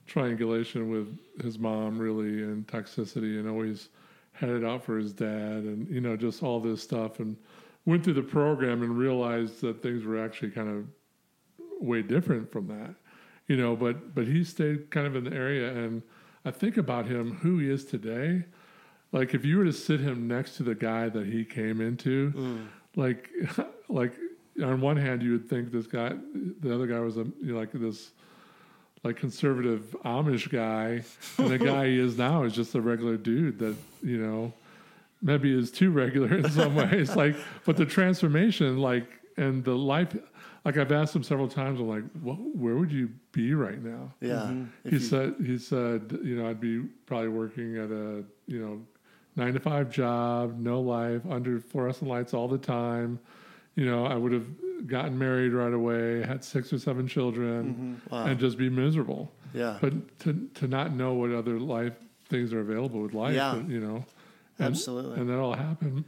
triangulation 0.06 0.90
with 0.90 1.16
his 1.40 1.58
mom, 1.58 1.98
really, 1.98 2.42
and 2.42 2.66
toxicity, 2.66 3.38
and 3.38 3.48
always 3.48 3.88
had 4.32 4.50
it 4.50 4.64
out 4.64 4.84
for 4.84 4.98
his 4.98 5.12
dad, 5.12 5.62
and 5.64 5.88
you 5.88 6.00
know, 6.00 6.16
just 6.16 6.42
all 6.42 6.60
this 6.60 6.82
stuff, 6.82 7.20
and 7.20 7.36
went 7.86 8.02
through 8.04 8.14
the 8.14 8.22
program 8.22 8.82
and 8.82 8.96
realized 8.98 9.60
that 9.60 9.82
things 9.82 10.04
were 10.04 10.22
actually 10.22 10.50
kind 10.50 10.68
of 10.68 10.86
way 11.80 12.02
different 12.02 12.50
from 12.50 12.66
that, 12.66 12.94
you 13.48 13.56
know. 13.56 13.76
But 13.76 14.14
but 14.14 14.26
he 14.26 14.44
stayed 14.44 14.90
kind 14.90 15.06
of 15.06 15.16
in 15.16 15.24
the 15.24 15.34
area, 15.34 15.72
and 15.72 16.02
I 16.44 16.50
think 16.50 16.76
about 16.76 17.06
him, 17.06 17.36
who 17.36 17.58
he 17.58 17.70
is 17.70 17.84
today. 17.84 18.44
Like 19.12 19.34
if 19.34 19.44
you 19.44 19.58
were 19.58 19.64
to 19.64 19.72
sit 19.72 20.00
him 20.00 20.26
next 20.26 20.56
to 20.56 20.62
the 20.62 20.74
guy 20.74 21.08
that 21.08 21.26
he 21.26 21.44
came 21.44 21.80
into, 21.80 22.32
mm. 22.32 22.66
like 22.96 23.30
like 23.88 24.12
on 24.62 24.80
one 24.80 24.96
hand 24.96 25.22
you 25.22 25.32
would 25.32 25.48
think 25.48 25.70
this 25.70 25.86
guy, 25.86 26.12
the 26.60 26.74
other 26.74 26.86
guy 26.86 27.00
was 27.00 27.16
a 27.16 27.24
you 27.40 27.52
know, 27.52 27.58
like 27.58 27.72
this 27.72 28.12
like 29.04 29.16
conservative 29.16 29.96
Amish 30.04 30.48
guy, 30.48 31.02
and 31.38 31.50
the 31.50 31.58
guy 31.58 31.88
he 31.88 31.98
is 31.98 32.16
now 32.16 32.44
is 32.44 32.52
just 32.52 32.74
a 32.74 32.80
regular 32.80 33.16
dude 33.16 33.58
that 33.58 33.76
you 34.02 34.18
know 34.18 34.52
maybe 35.22 35.56
is 35.56 35.70
too 35.70 35.90
regular 35.90 36.36
in 36.38 36.50
some 36.50 36.74
ways. 36.74 37.16
Like, 37.16 37.36
but 37.64 37.76
the 37.76 37.86
transformation, 37.86 38.78
like, 38.78 39.06
and 39.36 39.64
the 39.64 39.74
life, 39.74 40.14
like 40.64 40.76
I've 40.76 40.92
asked 40.92 41.14
him 41.16 41.22
several 41.22 41.48
times, 41.48 41.80
I'm 41.80 41.88
like, 41.88 42.04
well, 42.22 42.36
where 42.36 42.76
would 42.76 42.92
you 42.92 43.10
be 43.32 43.54
right 43.54 43.82
now? 43.82 44.12
yeah. 44.20 44.28
Mm-hmm. 44.50 44.64
If 44.84 44.90
He 44.92 44.98
you- 44.98 45.04
said, 45.04 45.34
he 45.44 45.58
said, 45.58 46.18
you 46.22 46.36
know, 46.36 46.48
I'd 46.48 46.60
be 46.60 46.80
probably 47.06 47.28
working 47.28 47.76
at 47.78 47.90
a, 47.90 48.24
you 48.46 48.60
know, 48.60 48.80
nine 49.36 49.54
to 49.54 49.60
five 49.60 49.90
job, 49.90 50.58
no 50.58 50.80
life, 50.80 51.22
under 51.28 51.58
fluorescent 51.60 52.08
lights 52.08 52.32
all 52.34 52.48
the 52.48 52.58
time. 52.58 53.18
You 53.74 53.86
know, 53.86 54.04
I 54.04 54.14
would 54.16 54.32
have 54.32 54.46
gotten 54.86 55.18
married 55.18 55.52
right 55.52 55.72
away, 55.72 56.22
had 56.24 56.44
six 56.44 56.72
or 56.72 56.78
seven 56.78 57.08
children, 57.08 57.98
mm-hmm. 58.04 58.14
Wow. 58.14 58.26
and 58.26 58.38
just 58.38 58.58
be 58.58 58.68
miserable. 58.68 59.32
yeah. 59.54 59.78
But 59.80 60.18
to 60.20 60.48
to 60.54 60.68
not 60.68 60.94
know 60.94 61.14
what 61.14 61.30
other 61.32 61.58
life 61.58 61.94
things 62.28 62.52
are 62.52 62.60
available 62.60 63.00
with 63.00 63.14
life, 63.14 63.34
Yeah. 63.34 63.56
you 63.62 63.80
know, 63.80 64.04
and, 64.58 64.68
Absolutely. 64.68 65.18
and 65.20 65.28
that 65.30 65.38
all 65.38 65.54
happened. 65.54 66.04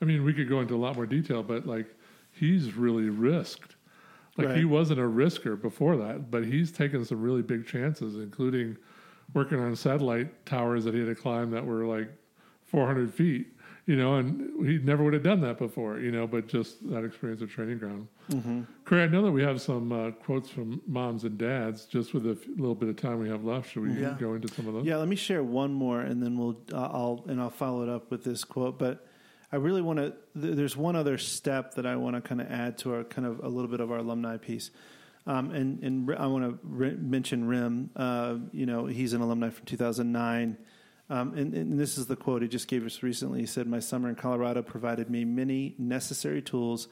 I 0.00 0.04
mean, 0.04 0.24
we 0.24 0.32
could 0.32 0.48
go 0.48 0.60
into 0.60 0.74
a 0.74 0.82
lot 0.86 0.94
more 0.96 1.06
detail, 1.06 1.42
but 1.42 1.66
like 1.66 1.86
he's 2.32 2.72
really 2.74 3.08
risked. 3.10 3.71
Like 4.36 4.56
he 4.56 4.64
wasn't 4.64 4.98
a 5.00 5.02
risker 5.04 5.60
before 5.60 5.96
that, 5.98 6.30
but 6.30 6.44
he's 6.44 6.72
taken 6.72 7.04
some 7.04 7.20
really 7.20 7.42
big 7.42 7.66
chances, 7.66 8.16
including 8.16 8.76
working 9.34 9.60
on 9.60 9.76
satellite 9.76 10.46
towers 10.46 10.84
that 10.84 10.94
he 10.94 11.00
had 11.00 11.08
to 11.08 11.14
climb 11.14 11.50
that 11.50 11.64
were 11.66 11.84
like 11.84 12.08
400 12.64 13.12
feet. 13.12 13.48
You 13.84 13.96
know, 13.96 14.14
and 14.14 14.64
he 14.64 14.78
never 14.78 15.02
would 15.02 15.12
have 15.12 15.24
done 15.24 15.40
that 15.40 15.58
before. 15.58 15.98
You 15.98 16.12
know, 16.12 16.24
but 16.26 16.46
just 16.46 16.88
that 16.88 17.04
experience 17.04 17.42
of 17.42 17.50
training 17.50 17.78
ground. 17.78 18.06
Corey, 18.84 19.02
I 19.02 19.06
know 19.08 19.22
that 19.22 19.32
we 19.32 19.42
have 19.42 19.60
some 19.60 19.90
uh, 19.90 20.12
quotes 20.12 20.48
from 20.48 20.80
moms 20.86 21.24
and 21.24 21.36
dads. 21.36 21.86
Just 21.86 22.14
with 22.14 22.24
a 22.26 22.30
f- 22.30 22.46
little 22.56 22.76
bit 22.76 22.88
of 22.88 22.96
time 22.96 23.18
we 23.18 23.28
have 23.28 23.44
left, 23.44 23.72
should 23.72 23.82
we 23.82 23.92
Yeah. 24.00 24.16
go 24.20 24.34
into 24.34 24.46
some 24.54 24.68
of 24.68 24.74
those? 24.74 24.84
Yeah, 24.86 24.96
let 24.98 25.08
me 25.08 25.16
share 25.16 25.42
one 25.42 25.72
more, 25.74 26.00
and 26.00 26.22
then 26.22 26.38
we'll 26.38 26.60
uh, 26.72 26.76
I'll 26.80 27.24
and 27.26 27.40
I'll 27.40 27.50
follow 27.50 27.82
it 27.82 27.88
up 27.88 28.08
with 28.10 28.22
this 28.22 28.44
quote. 28.44 28.78
But 28.78 29.04
I 29.52 29.56
really 29.56 29.82
want 29.82 29.98
to. 29.98 30.14
Th- 30.40 30.56
there's 30.56 30.76
one 30.76 30.96
other 30.96 31.18
step 31.18 31.74
that 31.74 31.84
I 31.84 31.96
want 31.96 32.16
to 32.16 32.22
kind 32.22 32.40
of 32.40 32.50
add 32.50 32.78
to 32.78 32.94
our 32.94 33.04
kind 33.04 33.26
of 33.26 33.40
a 33.40 33.48
little 33.48 33.70
bit 33.70 33.80
of 33.80 33.92
our 33.92 33.98
alumni 33.98 34.38
piece, 34.38 34.70
um, 35.26 35.50
and 35.50 35.82
and 35.82 36.14
I 36.14 36.26
want 36.26 36.44
to 36.44 36.58
ri- 36.62 36.96
mention 36.96 37.46
Rim. 37.46 37.90
Uh, 37.94 38.36
you 38.52 38.64
know, 38.64 38.86
he's 38.86 39.12
an 39.12 39.20
alumni 39.20 39.50
from 39.50 39.66
2009. 39.66 40.56
Um, 41.10 41.34
and, 41.36 41.52
and 41.52 41.78
this 41.78 41.98
is 41.98 42.06
the 42.06 42.16
quote 42.16 42.40
he 42.40 42.48
just 42.48 42.68
gave 42.68 42.86
us 42.86 43.02
recently. 43.02 43.40
He 43.40 43.46
said, 43.46 43.66
My 43.66 43.80
summer 43.80 44.08
in 44.08 44.14
Colorado 44.14 44.62
provided 44.62 45.10
me 45.10 45.26
many 45.26 45.74
necessary 45.76 46.40
tools 46.40 46.88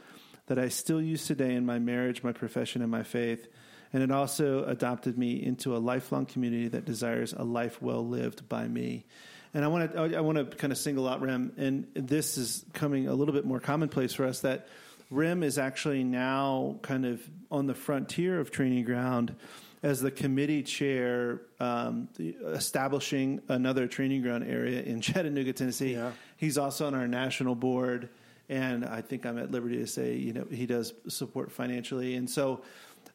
that 0.47 0.59
I 0.59 0.69
still 0.69 1.01
use 1.01 1.27
today 1.27 1.55
in 1.55 1.65
my 1.65 1.79
marriage, 1.79 2.23
my 2.23 2.33
profession, 2.33 2.83
and 2.83 2.91
my 2.91 3.03
faith. 3.03 3.49
And 3.95 4.03
it 4.03 4.11
also 4.11 4.65
adopted 4.65 5.17
me 5.17 5.43
into 5.43 5.75
a 5.75 5.79
lifelong 5.79 6.27
community 6.27 6.69
that 6.69 6.85
desires 6.85 7.33
a 7.33 7.45
life 7.45 7.81
well 7.81 8.07
lived 8.07 8.47
by 8.49 8.69
me. 8.69 9.07
And 9.53 9.65
I 9.65 9.69
want 9.69 9.93
to 9.93 10.17
I 10.17 10.21
want 10.21 10.39
to 10.39 10.57
kind 10.57 10.73
of 10.73 10.79
single 10.79 11.09
out 11.09 11.21
Rim, 11.21 11.53
and 11.57 11.87
this 11.95 12.39
is 12.39 12.65
coming 12.73 13.09
a 13.09 13.15
little 13.15 13.35
bit 13.35 13.45
more 13.45 13.59
commonplace 13.59 14.13
for 14.13 14.25
us 14.25 14.41
that 14.41 14.69
Rim 15.11 15.43
is 15.43 15.59
actually 15.59 16.05
now 16.05 16.77
kind 16.83 17.05
of 17.05 17.21
on 17.51 17.67
the 17.67 17.75
frontier 17.75 18.39
of 18.39 18.53
training 18.53 18.85
ground 18.85 19.35
as 19.83 20.01
the 20.01 20.11
committee 20.11 20.63
chair, 20.63 21.41
um, 21.59 22.09
the- 22.17 22.37
establishing 22.53 23.41
another 23.49 23.89
training 23.89 24.23
ground 24.23 24.45
area 24.45 24.83
in 24.83 25.01
Chattanooga, 25.01 25.53
Tennessee. 25.53 25.95
Yeah. 25.95 26.13
He's 26.37 26.57
also 26.57 26.87
on 26.87 26.95
our 26.95 27.09
national 27.09 27.57
board, 27.57 28.09
and 28.49 28.85
I 28.85 29.01
think 29.01 29.27
I'm 29.27 29.39
at 29.39 29.51
liberty 29.51 29.79
to 29.79 29.87
say, 29.87 30.15
you 30.15 30.33
know, 30.33 30.47
he 30.51 30.67
does 30.67 30.93
support 31.09 31.51
financially, 31.51 32.15
and 32.15 32.29
so. 32.31 32.63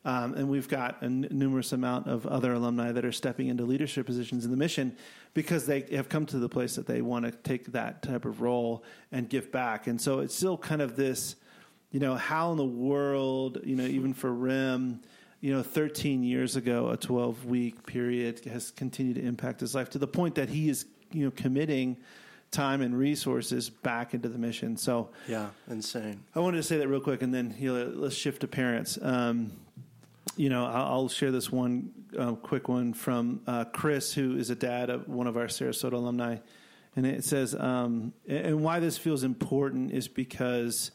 Um, 0.05 0.35
and 0.35 0.47
we've 0.47 0.69
got 0.69 1.01
a 1.01 1.05
n- 1.05 1.27
numerous 1.31 1.71
amount 1.73 2.07
of 2.07 2.27
other 2.27 2.53
alumni 2.53 2.91
that 2.91 3.03
are 3.03 3.11
stepping 3.11 3.47
into 3.47 3.65
leadership 3.65 4.05
positions 4.05 4.45
in 4.45 4.51
the 4.51 4.57
mission 4.57 4.95
because 5.33 5.65
they 5.65 5.81
have 5.93 6.09
come 6.09 6.27
to 6.27 6.37
the 6.37 6.47
place 6.47 6.75
that 6.75 6.85
they 6.85 7.01
want 7.01 7.25
to 7.25 7.31
take 7.31 7.71
that 7.71 8.03
type 8.03 8.23
of 8.23 8.39
role 8.39 8.83
and 9.11 9.27
give 9.27 9.51
back. 9.51 9.87
And 9.87 9.99
so 9.99 10.19
it's 10.19 10.35
still 10.35 10.57
kind 10.57 10.81
of 10.83 10.95
this, 10.95 11.35
you 11.91 11.99
know, 11.99 12.15
how 12.15 12.51
in 12.51 12.57
the 12.57 12.63
world, 12.63 13.59
you 13.63 13.75
know, 13.75 13.85
even 13.85 14.13
for 14.13 14.31
Rim, 14.31 15.01
you 15.41 15.53
know, 15.53 15.63
13 15.63 16.23
years 16.23 16.55
ago, 16.55 16.89
a 16.89 16.97
12 16.97 17.45
week 17.45 17.85
period 17.87 18.45
has 18.45 18.69
continued 18.69 19.15
to 19.15 19.23
impact 19.23 19.59
his 19.59 19.73
life 19.73 19.89
to 19.89 19.97
the 19.97 20.07
point 20.07 20.35
that 20.35 20.49
he 20.49 20.69
is, 20.69 20.85
you 21.11 21.25
know, 21.25 21.31
committing 21.31 21.97
time 22.51 22.81
and 22.81 22.97
resources 22.97 23.69
back 23.69 24.13
into 24.13 24.29
the 24.29 24.37
mission. 24.37 24.77
So 24.77 25.09
yeah, 25.27 25.49
insane. 25.67 26.23
I 26.35 26.39
wanted 26.39 26.57
to 26.57 26.63
say 26.63 26.77
that 26.77 26.87
real 26.87 27.01
quick, 27.01 27.21
and 27.21 27.33
then 27.33 27.55
you 27.59 27.73
know, 27.73 27.91
let's 27.95 28.15
shift 28.15 28.41
to 28.41 28.47
parents. 28.47 28.97
Um, 29.01 29.51
you 30.37 30.49
know, 30.49 30.65
I'll, 30.65 31.09
share 31.09 31.31
this 31.31 31.51
one 31.51 31.91
uh, 32.17 32.33
quick 32.33 32.67
one 32.67 32.93
from 32.93 33.41
uh, 33.47 33.65
Chris, 33.65 34.13
who 34.13 34.37
is 34.37 34.49
a 34.49 34.55
dad 34.55 34.89
of 34.89 35.07
one 35.07 35.27
of 35.27 35.37
our 35.37 35.47
Sarasota 35.47 35.93
alumni, 35.93 36.37
and 36.95 37.05
it 37.05 37.23
says, 37.23 37.55
um, 37.55 38.13
and 38.27 38.63
why 38.63 38.79
this 38.79 38.97
feels 38.97 39.23
important 39.23 39.91
is 39.91 40.07
because, 40.07 40.91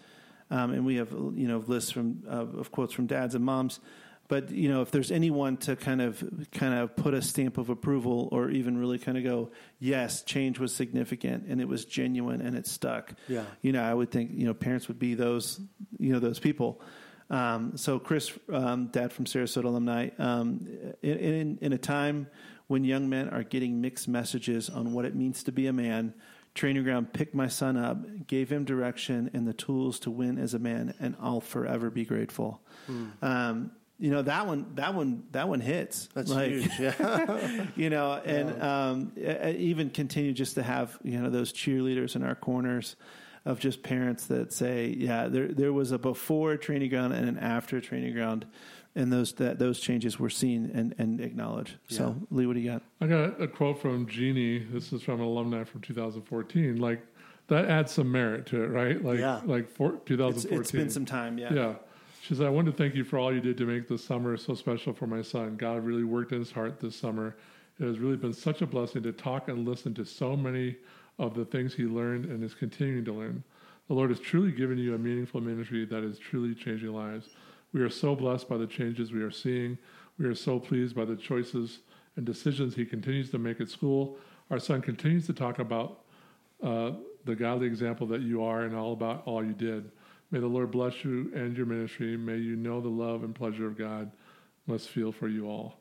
um, 0.50 0.72
and 0.72 0.85
we 0.85 0.96
have 0.96 1.11
you 1.12 1.48
know 1.48 1.59
lists 1.66 1.90
from 1.90 2.22
uh, 2.29 2.59
of 2.59 2.70
quotes 2.70 2.92
from 2.92 3.07
dads 3.07 3.35
and 3.35 3.44
moms. 3.44 3.81
But 4.29 4.50
you 4.53 4.68
know, 4.68 4.81
if 4.81 4.92
there's 4.92 5.11
anyone 5.11 5.57
to 5.59 5.74
kind 5.74 6.00
of 6.00 6.22
kind 6.53 6.72
of 6.72 6.94
put 6.94 7.14
a 7.14 7.20
stamp 7.20 7.59
of 7.59 7.68
approval, 7.68 8.29
or 8.31 8.48
even 8.50 8.79
really 8.79 8.98
kind 8.98 9.18
of 9.18 9.24
go, 9.24 9.50
yes, 9.81 10.22
change 10.22 10.61
was 10.61 10.72
significant 10.72 11.46
and 11.48 11.61
it 11.61 11.66
was 11.66 11.85
genuine 11.85 12.40
and 12.40 12.57
it 12.57 12.68
stuck. 12.68 13.12
Yeah. 13.26 13.42
You 13.61 13.72
know, 13.72 13.83
I 13.83 13.92
would 13.92 14.12
think 14.12 14.31
you 14.33 14.46
know 14.46 14.55
parents 14.55 14.87
would 14.87 15.00
be 15.00 15.14
those 15.14 15.61
you 15.98 16.12
know 16.12 16.20
those 16.20 16.38
people. 16.38 16.81
Um, 17.31 17.77
so 17.77 17.99
Chris, 17.99 18.31
um, 18.53 18.87
dad 18.88 19.12
from 19.12 19.25
Sarasota 19.25 19.64
alumni, 19.64 20.11
um, 20.19 20.66
in, 21.03 21.16
in 21.19 21.59
in 21.61 21.73
a 21.73 21.79
time 21.79 22.27
when 22.66 22.85
young 22.85 23.09
men 23.09 23.29
are 23.29 23.43
getting 23.43 23.81
mixed 23.81 24.09
messages 24.09 24.69
on 24.71 24.93
what 24.93 25.05
it 25.05 25.14
means 25.14 25.43
to 25.45 25.53
be 25.53 25.66
a 25.66 25.73
man, 25.73 26.14
Training 26.55 26.83
Ground 26.85 27.12
picked 27.12 27.35
my 27.35 27.47
son 27.49 27.77
up, 27.77 28.27
gave 28.27 28.51
him 28.51 28.64
direction 28.64 29.31
and 29.33 29.47
the 29.47 29.53
tools 29.53 30.01
to 30.01 30.11
win 30.11 30.38
as 30.38 30.55
a 30.55 30.59
man, 30.59 30.95
and 31.01 31.14
I'll 31.21 31.40
forever 31.40 31.90
be 31.90 32.05
grateful. 32.05 32.61
Um, 33.23 33.71
you 34.01 34.11
know 34.11 34.23
that 34.23 34.47
one, 34.47 34.66
that 34.77 34.95
one, 34.95 35.25
that 35.33 35.47
one 35.49 35.61
hits. 35.61 36.09
That's 36.14 36.31
Like, 36.31 36.51
huge. 36.53 36.71
Yeah. 36.81 37.66
you 37.77 37.90
know, 37.90 38.14
and 38.25 38.62
um, 38.62 39.12
e- 39.16 39.21
e- 39.23 39.57
even 39.59 39.90
continue 39.90 40.33
just 40.33 40.55
to 40.55 40.62
have 40.62 40.99
you 41.05 41.21
know 41.21 41.29
those 41.31 41.53
cheerleaders 41.53 42.16
in 42.16 42.23
our 42.25 42.35
corners 42.35 42.97
of 43.44 43.59
just 43.59 43.83
parents 43.83 44.26
that 44.26 44.53
say, 44.53 44.88
yeah, 44.98 45.29
there 45.29 45.48
there 45.48 45.72
was 45.72 45.92
a 45.92 45.98
before 45.98 46.57
training 46.57 46.90
ground 46.90 47.12
and 47.14 47.29
an 47.29 47.38
after 47.38 47.81
training 47.81 48.12
ground, 48.14 48.46
and 48.94 49.12
those 49.12 49.33
that 49.35 49.59
those 49.59 49.81
changes 49.81 50.18
were 50.18 50.31
seen 50.31 50.70
and 50.74 50.94
and 50.98 51.20
acknowledged. 51.20 51.76
So, 51.88 52.16
Lee, 52.31 52.46
what 52.46 52.55
do 52.55 52.61
you 52.61 52.70
got? 52.70 52.83
I 53.00 53.07
got 53.07 53.40
a 53.40 53.48
quote 53.48 53.81
from 53.81 54.07
Jeannie. 54.07 54.59
This 54.59 54.92
is 54.92 55.03
from 55.03 55.20
an 55.20 55.26
alumni 55.26 55.64
from 55.64 55.81
2014. 55.81 56.76
Like 56.76 57.05
that 57.48 57.64
adds 57.66 57.92
some 57.92 58.11
merit 58.12 58.46
to 58.46 58.62
it, 58.62 58.68
right? 58.68 59.03
Like 59.05 59.18
Yeah. 59.18 59.40
like 59.44 59.68
for, 59.68 59.94
It's, 59.94 60.05
2014. 60.05 60.61
it's 60.61 60.70
been 60.72 60.90
some 60.90 61.05
time, 61.05 61.37
yeah. 61.38 61.53
Yeah. 61.53 61.74
She 62.22 62.35
said, 62.35 62.46
I 62.46 62.50
want 62.50 62.66
to 62.66 62.72
thank 62.72 62.94
you 62.94 63.03
for 63.03 63.18
all 63.18 63.33
you 63.35 63.40
did 63.40 63.57
to 63.59 63.64
make 63.66 63.88
this 63.88 64.05
summer 64.05 64.37
so 64.37 64.55
special 64.55 64.92
for 64.92 65.07
my 65.09 65.22
son. 65.22 65.57
God 65.57 65.85
really 65.85 66.05
worked 66.05 66.31
in 66.33 66.38
his 66.38 66.53
heart 66.53 66.79
this 66.79 66.94
summer. 66.94 67.35
It 67.81 67.87
has 67.87 67.98
really 67.98 68.16
been 68.18 68.35
such 68.35 68.61
a 68.62 68.66
blessing 68.66 69.03
to 69.05 69.11
talk 69.12 69.48
and 69.48 69.66
listen 69.66 69.94
to 69.94 70.05
so 70.05 70.37
many 70.37 70.76
of 71.20 71.35
the 71.35 71.44
things 71.44 71.74
he 71.74 71.85
learned 71.85 72.24
and 72.24 72.42
is 72.42 72.54
continuing 72.54 73.04
to 73.04 73.12
learn. 73.12 73.44
The 73.88 73.94
Lord 73.94 74.09
has 74.09 74.18
truly 74.18 74.52
given 74.52 74.78
you 74.78 74.94
a 74.94 74.98
meaningful 74.98 75.40
ministry 75.42 75.85
that 75.85 76.02
is 76.02 76.18
truly 76.18 76.54
changing 76.54 76.92
lives. 76.92 77.28
We 77.74 77.83
are 77.83 77.90
so 77.90 78.16
blessed 78.16 78.48
by 78.48 78.56
the 78.56 78.66
changes 78.66 79.12
we 79.12 79.20
are 79.20 79.30
seeing. 79.30 79.76
We 80.18 80.24
are 80.24 80.35
so 80.35 80.59
pleased 80.59 80.96
by 80.96 81.04
the 81.04 81.16
choices 81.16 81.80
and 82.16 82.24
decisions 82.24 82.74
he 82.74 82.87
continues 82.87 83.30
to 83.33 83.38
make 83.38 83.61
at 83.61 83.68
school. 83.68 84.16
Our 84.50 84.59
son 84.59 84.80
continues 84.80 85.26
to 85.26 85.35
talk 85.35 85.59
about 85.59 86.00
uh, 86.62 86.92
the 87.26 87.37
godly 87.37 87.66
example 87.66 88.06
that 88.09 88.22
you 88.22 88.42
are 88.42 88.62
and 88.62 88.74
all 88.74 88.94
about 88.94 89.22
all 89.26 89.44
you 89.44 89.52
did. 89.52 89.90
May 90.30 90.40
the 90.40 90.46
Lord 90.46 90.70
bless 90.70 91.04
you 91.04 91.30
and 91.35 91.54
your 91.54 91.66
ministry. 91.66 92.16
May 92.16 92.38
you 92.38 92.56
know 92.56 92.80
the 92.80 92.88
love 92.88 93.24
and 93.24 93.35
pleasure 93.35 93.66
of 93.66 93.76
God 93.76 94.11
must 94.66 94.88
feel 94.88 95.12
for 95.12 95.28
you 95.28 95.48
all. 95.48 95.80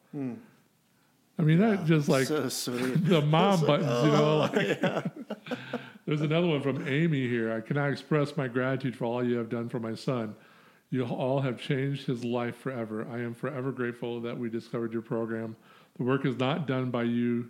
I 1.39 1.41
mean, 1.41 1.59
that 1.59 1.85
just 1.85 2.09
like 2.09 2.27
so 2.27 2.71
the 2.71 3.21
mom 3.21 3.65
buttons, 3.65 4.05
you 4.05 4.11
know. 4.11 4.49
oh, 4.53 4.53
Like, 4.53 5.05
there's 6.05 6.19
another 6.19 6.47
one 6.47 6.61
from 6.61 6.85
Amy 6.85 7.29
here. 7.29 7.53
I 7.53 7.61
cannot 7.61 7.91
express 7.91 8.35
my 8.35 8.49
gratitude 8.49 8.93
for 8.95 9.05
all 9.05 9.23
you 9.23 9.37
have 9.37 9.47
done 9.49 9.69
for 9.69 9.79
my 9.79 9.95
son. 9.95 10.35
You 10.89 11.05
all 11.05 11.39
have 11.39 11.57
changed 11.57 12.07
his 12.07 12.25
life 12.25 12.57
forever. 12.57 13.07
I 13.09 13.19
am 13.19 13.33
forever 13.33 13.71
grateful 13.71 14.19
that 14.21 14.37
we 14.37 14.49
discovered 14.49 14.91
your 14.91 15.01
program. 15.01 15.55
The 15.97 16.03
work 16.03 16.25
is 16.25 16.37
not 16.37 16.67
done 16.67 16.91
by 16.91 17.03
you. 17.03 17.49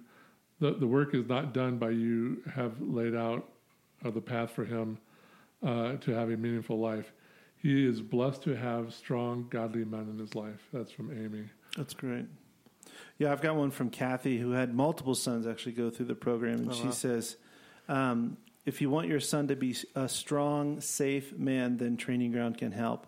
The, 0.59 0.75
the 0.75 0.87
work 0.87 1.15
is 1.15 1.27
not 1.27 1.53
done 1.53 1.79
by 1.79 1.89
you 1.89 2.43
have 2.53 2.79
laid 2.79 3.15
out 3.15 3.49
uh, 4.05 4.11
the 4.11 4.21
path 4.21 4.51
for 4.51 4.65
him 4.65 4.99
uh, 5.65 5.93
to 5.93 6.11
have 6.11 6.29
a 6.29 6.37
meaningful 6.37 6.77
life. 6.77 7.11
He 7.55 7.87
is 7.87 8.01
blessed 8.01 8.43
to 8.43 8.55
have 8.55 8.93
strong, 8.93 9.47
godly 9.49 9.83
men 9.83 10.09
in 10.11 10.19
his 10.19 10.35
life. 10.35 10.67
That's 10.71 10.91
from 10.91 11.11
Amy. 11.11 11.45
That's 11.75 11.93
great. 11.93 12.25
Yeah, 13.17 13.31
I've 13.31 13.41
got 13.41 13.55
one 13.55 13.71
from 13.71 13.89
Kathy 13.89 14.37
who 14.39 14.51
had 14.51 14.73
multiple 14.73 15.15
sons 15.15 15.45
actually 15.45 15.73
go 15.73 15.89
through 15.89 16.05
the 16.07 16.15
program, 16.15 16.59
and 16.59 16.69
Oh, 16.71 16.73
she 16.73 16.85
wow. 16.85 16.91
says, 16.91 17.35
um, 17.87 18.37
"If 18.65 18.81
you 18.81 18.89
want 18.89 19.07
your 19.07 19.19
son 19.19 19.47
to 19.49 19.55
be 19.55 19.75
a 19.95 20.07
strong, 20.07 20.79
safe 20.81 21.37
man, 21.37 21.77
then 21.77 21.97
Training 21.97 22.31
Ground 22.31 22.57
can 22.57 22.71
help. 22.71 23.07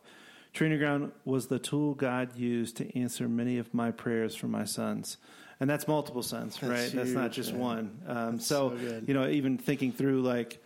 Training 0.54 0.80
Ground 0.80 1.12
was 1.24 1.48
the 1.48 1.60
tool 1.60 1.94
God 1.94 2.36
used 2.36 2.76
to 2.78 2.98
answer 3.00 3.30
many 3.30 3.58
of 3.58 3.74
my 3.74 3.92
prayers 3.92 4.36
for 4.36 4.48
my 4.48 4.66
sons." 4.66 5.18
And 5.62 5.70
that's 5.70 5.88
multiple 5.88 6.24
sons, 6.24 6.58
That's 6.60 6.64
right? 6.64 6.92
That's 6.92 7.12
not 7.12 7.32
just 7.32 7.52
man. 7.52 7.62
one. 7.62 8.02
Um, 8.08 8.40
so, 8.40 8.76
so 8.76 9.02
you 9.06 9.14
know, 9.14 9.28
even 9.30 9.60
thinking 9.60 9.92
through 9.92 10.24
like, 10.24 10.60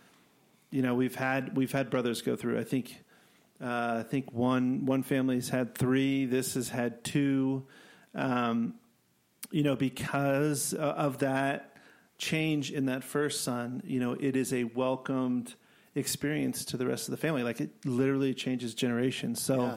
you 0.70 0.80
know, 0.80 0.94
we've 0.94 1.14
had 1.14 1.54
we've 1.54 1.70
had 1.70 1.90
brothers 1.90 2.22
go 2.22 2.34
through. 2.34 2.58
I 2.58 2.64
think 2.64 2.96
uh, 3.60 3.98
I 4.00 4.02
think 4.08 4.32
one 4.32 4.86
one 4.86 5.02
family's 5.02 5.50
had 5.50 5.74
three. 5.74 6.24
This 6.24 6.54
has 6.54 6.70
had 6.70 7.04
two. 7.04 7.66
Um, 8.14 8.74
you 9.50 9.62
know, 9.62 9.76
because 9.76 10.74
uh, 10.74 10.78
of 10.96 11.18
that 11.18 11.76
change 12.18 12.70
in 12.72 12.86
that 12.86 13.04
first 13.04 13.42
son, 13.42 13.82
you 13.84 14.00
know, 14.00 14.12
it 14.18 14.36
is 14.36 14.52
a 14.52 14.64
welcomed 14.64 15.54
experience 15.94 16.64
to 16.66 16.76
the 16.76 16.86
rest 16.86 17.08
of 17.08 17.10
the 17.12 17.16
family. 17.16 17.42
Like 17.42 17.60
it 17.60 17.70
literally 17.84 18.34
changes 18.34 18.74
generations. 18.74 19.40
So, 19.42 19.60
Yeah. 19.60 19.76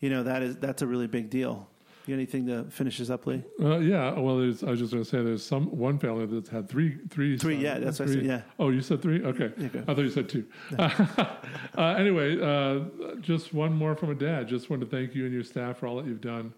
you 0.00 0.10
know, 0.10 0.22
that 0.24 0.42
is 0.42 0.56
that's 0.56 0.82
a 0.82 0.86
really 0.86 1.06
big 1.06 1.30
deal. 1.30 1.68
You 2.06 2.14
anything 2.14 2.46
to 2.48 2.64
finish 2.64 2.98
this 2.98 3.10
up, 3.10 3.26
Lee? 3.28 3.44
Uh, 3.60 3.78
yeah, 3.78 4.18
well, 4.18 4.38
there's, 4.38 4.64
I 4.64 4.70
was 4.70 4.80
just 4.80 4.90
going 4.92 5.04
to 5.04 5.08
say 5.08 5.22
there's 5.22 5.44
some 5.46 5.66
one 5.66 6.00
family 6.00 6.26
that's 6.26 6.48
had 6.48 6.68
three, 6.68 6.98
three, 7.10 7.38
Three, 7.38 7.54
sons. 7.54 7.62
yeah, 7.62 7.78
that's 7.78 8.00
what 8.00 8.08
I 8.08 8.12
Three- 8.12 8.20
said, 8.22 8.26
yeah. 8.26 8.42
Oh, 8.58 8.70
you 8.70 8.80
said 8.80 9.00
three? 9.02 9.22
Okay, 9.24 9.52
Yeah. 9.56 9.68
I 9.86 9.94
thought 9.94 9.98
you 9.98 10.10
said 10.10 10.28
two. 10.28 10.44
uh, 10.80 11.94
anyway, 11.96 12.40
uh, 12.40 12.80
just 13.20 13.54
one 13.54 13.72
more 13.72 13.94
from 13.94 14.10
a 14.10 14.14
dad. 14.16 14.48
Just 14.48 14.68
want 14.70 14.80
to 14.82 14.88
thank 14.88 15.14
you 15.14 15.24
and 15.26 15.32
your 15.32 15.44
staff 15.44 15.78
for 15.78 15.86
all 15.86 15.96
that 15.96 16.06
you've 16.06 16.20
done 16.20 16.52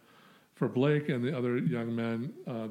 for 0.55 0.69
Blake 0.69 1.09
and 1.09 1.25
the 1.25 1.37
other 1.37 1.59
young 1.59 1.95
men 1.95 2.33
uh, 2.47 2.69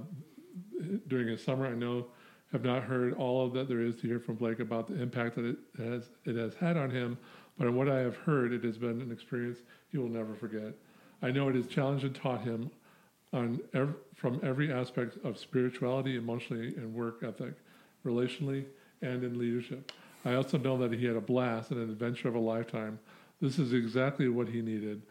during 1.07 1.27
his 1.27 1.43
summer. 1.43 1.67
I 1.67 1.73
know 1.73 2.07
have 2.51 2.63
not 2.63 2.83
heard 2.83 3.13
all 3.13 3.45
of 3.45 3.53
that 3.53 3.67
there 3.67 3.81
is 3.81 3.95
to 3.97 4.07
hear 4.07 4.19
from 4.19 4.35
Blake 4.35 4.59
about 4.59 4.87
the 4.87 5.01
impact 5.01 5.35
that 5.35 5.45
it 5.45 5.57
has 5.77 6.09
it 6.25 6.35
has 6.35 6.53
had 6.53 6.77
on 6.77 6.89
him, 6.89 7.17
but 7.57 7.67
in 7.67 7.75
what 7.75 7.89
I 7.89 7.99
have 7.99 8.15
heard, 8.15 8.53
it 8.53 8.63
has 8.63 8.77
been 8.77 9.01
an 9.01 9.11
experience 9.11 9.59
he 9.91 9.97
will 9.97 10.09
never 10.09 10.35
forget. 10.35 10.73
I 11.21 11.31
know 11.31 11.49
it 11.49 11.55
has 11.55 11.67
challenged 11.67 12.05
and 12.05 12.15
taught 12.15 12.41
him 12.41 12.69
on 13.31 13.59
ev- 13.73 13.95
from 14.15 14.39
every 14.43 14.71
aspect 14.71 15.17
of 15.23 15.37
spirituality, 15.37 16.15
emotionally, 16.15 16.75
and 16.75 16.93
work 16.93 17.23
ethic, 17.23 17.53
relationally, 18.05 18.65
and 19.01 19.23
in 19.23 19.39
leadership. 19.39 19.91
I 20.25 20.35
also 20.35 20.57
know 20.57 20.77
that 20.77 20.93
he 20.93 21.05
had 21.05 21.15
a 21.15 21.21
blast 21.21 21.71
and 21.71 21.79
an 21.81 21.89
adventure 21.89 22.27
of 22.27 22.35
a 22.35 22.39
lifetime. 22.39 22.99
This 23.41 23.59
is 23.59 23.73
exactly 23.73 24.29
what 24.29 24.47
he 24.47 24.61
needed. 24.61 25.01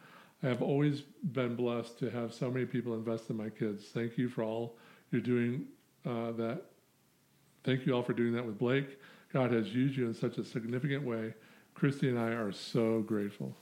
I 0.42 0.48
have 0.48 0.62
always 0.62 1.00
been 1.00 1.55
blessed 1.55 1.98
to 2.00 2.11
have 2.11 2.35
so 2.35 2.50
many 2.50 2.66
people 2.66 2.94
invest 2.94 3.31
in 3.31 3.37
my 3.37 3.48
kids. 3.48 3.85
Thank 3.87 4.18
you 4.18 4.28
for 4.28 4.42
all 4.42 4.76
you're 5.11 5.20
doing 5.20 5.66
uh, 6.05 6.33
that. 6.33 6.62
Thank 7.64 7.87
you 7.87 7.94
all 7.94 8.02
for 8.02 8.12
doing 8.12 8.33
that 8.33 8.44
with 8.44 8.59
Blake. 8.59 8.98
God 9.33 9.52
has 9.52 9.72
used 9.72 9.96
you 9.96 10.07
in 10.07 10.14
such 10.14 10.38
a 10.38 10.44
significant 10.44 11.05
way. 11.05 11.35
Christy 11.74 12.09
and 12.09 12.18
I 12.18 12.31
are 12.31 12.52
so 12.52 13.00
grateful. 13.00 13.55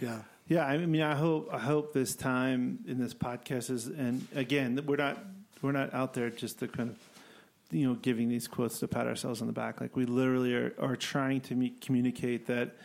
Yeah. 0.00 0.20
Yeah, 0.48 0.66
I 0.66 0.78
mean, 0.78 1.02
I 1.02 1.14
hope 1.14 1.48
I 1.52 1.58
hope 1.58 1.92
this 1.92 2.14
time 2.14 2.80
in 2.86 2.98
this 2.98 3.14
podcast 3.14 3.70
is, 3.70 3.86
and 3.86 4.26
again, 4.34 4.80
we're 4.86 4.96
not 4.96 5.18
we're 5.60 5.72
not 5.72 5.94
out 5.94 6.14
there 6.14 6.30
just 6.30 6.58
to 6.58 6.68
kind 6.68 6.90
of 6.90 6.98
you 7.70 7.88
know 7.88 7.94
giving 7.94 8.28
these 8.28 8.48
quotes 8.48 8.78
to 8.80 8.88
pat 8.88 9.06
ourselves 9.06 9.40
on 9.40 9.46
the 9.46 9.52
back. 9.52 9.80
Like 9.80 9.96
we 9.96 10.04
literally 10.04 10.54
are, 10.54 10.74
are 10.78 10.96
trying 10.96 11.40
to 11.42 11.54
meet, 11.54 11.80
communicate 11.80 12.46
that 12.48 12.76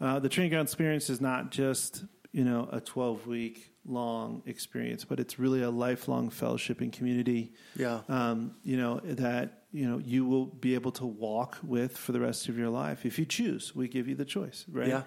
uh, 0.00 0.18
the 0.18 0.28
training 0.28 0.50
ground 0.50 0.66
experience 0.66 1.08
is 1.10 1.20
not 1.20 1.50
just 1.50 2.04
you 2.32 2.44
know 2.44 2.68
a 2.72 2.80
twelve 2.80 3.26
week 3.26 3.70
long 3.86 4.42
experience, 4.46 5.04
but 5.04 5.20
it's 5.20 5.38
really 5.38 5.62
a 5.62 5.70
lifelong 5.70 6.30
fellowshipping 6.30 6.90
community 6.92 7.52
Yeah. 7.76 8.00
um, 8.08 8.54
you 8.64 8.76
know 8.78 9.00
that 9.04 9.64
you 9.72 9.86
know 9.88 9.98
you 9.98 10.24
will 10.24 10.46
be 10.46 10.74
able 10.74 10.92
to 10.92 11.04
walk 11.06 11.58
with 11.62 11.96
for 11.96 12.12
the 12.12 12.20
rest 12.20 12.48
of 12.48 12.56
your 12.58 12.70
life 12.70 13.04
if 13.04 13.18
you 13.18 13.24
choose. 13.26 13.74
We 13.76 13.88
give 13.88 14.08
you 14.08 14.14
the 14.14 14.24
choice, 14.24 14.64
right? 14.70 14.88
Yeah. 14.88 15.02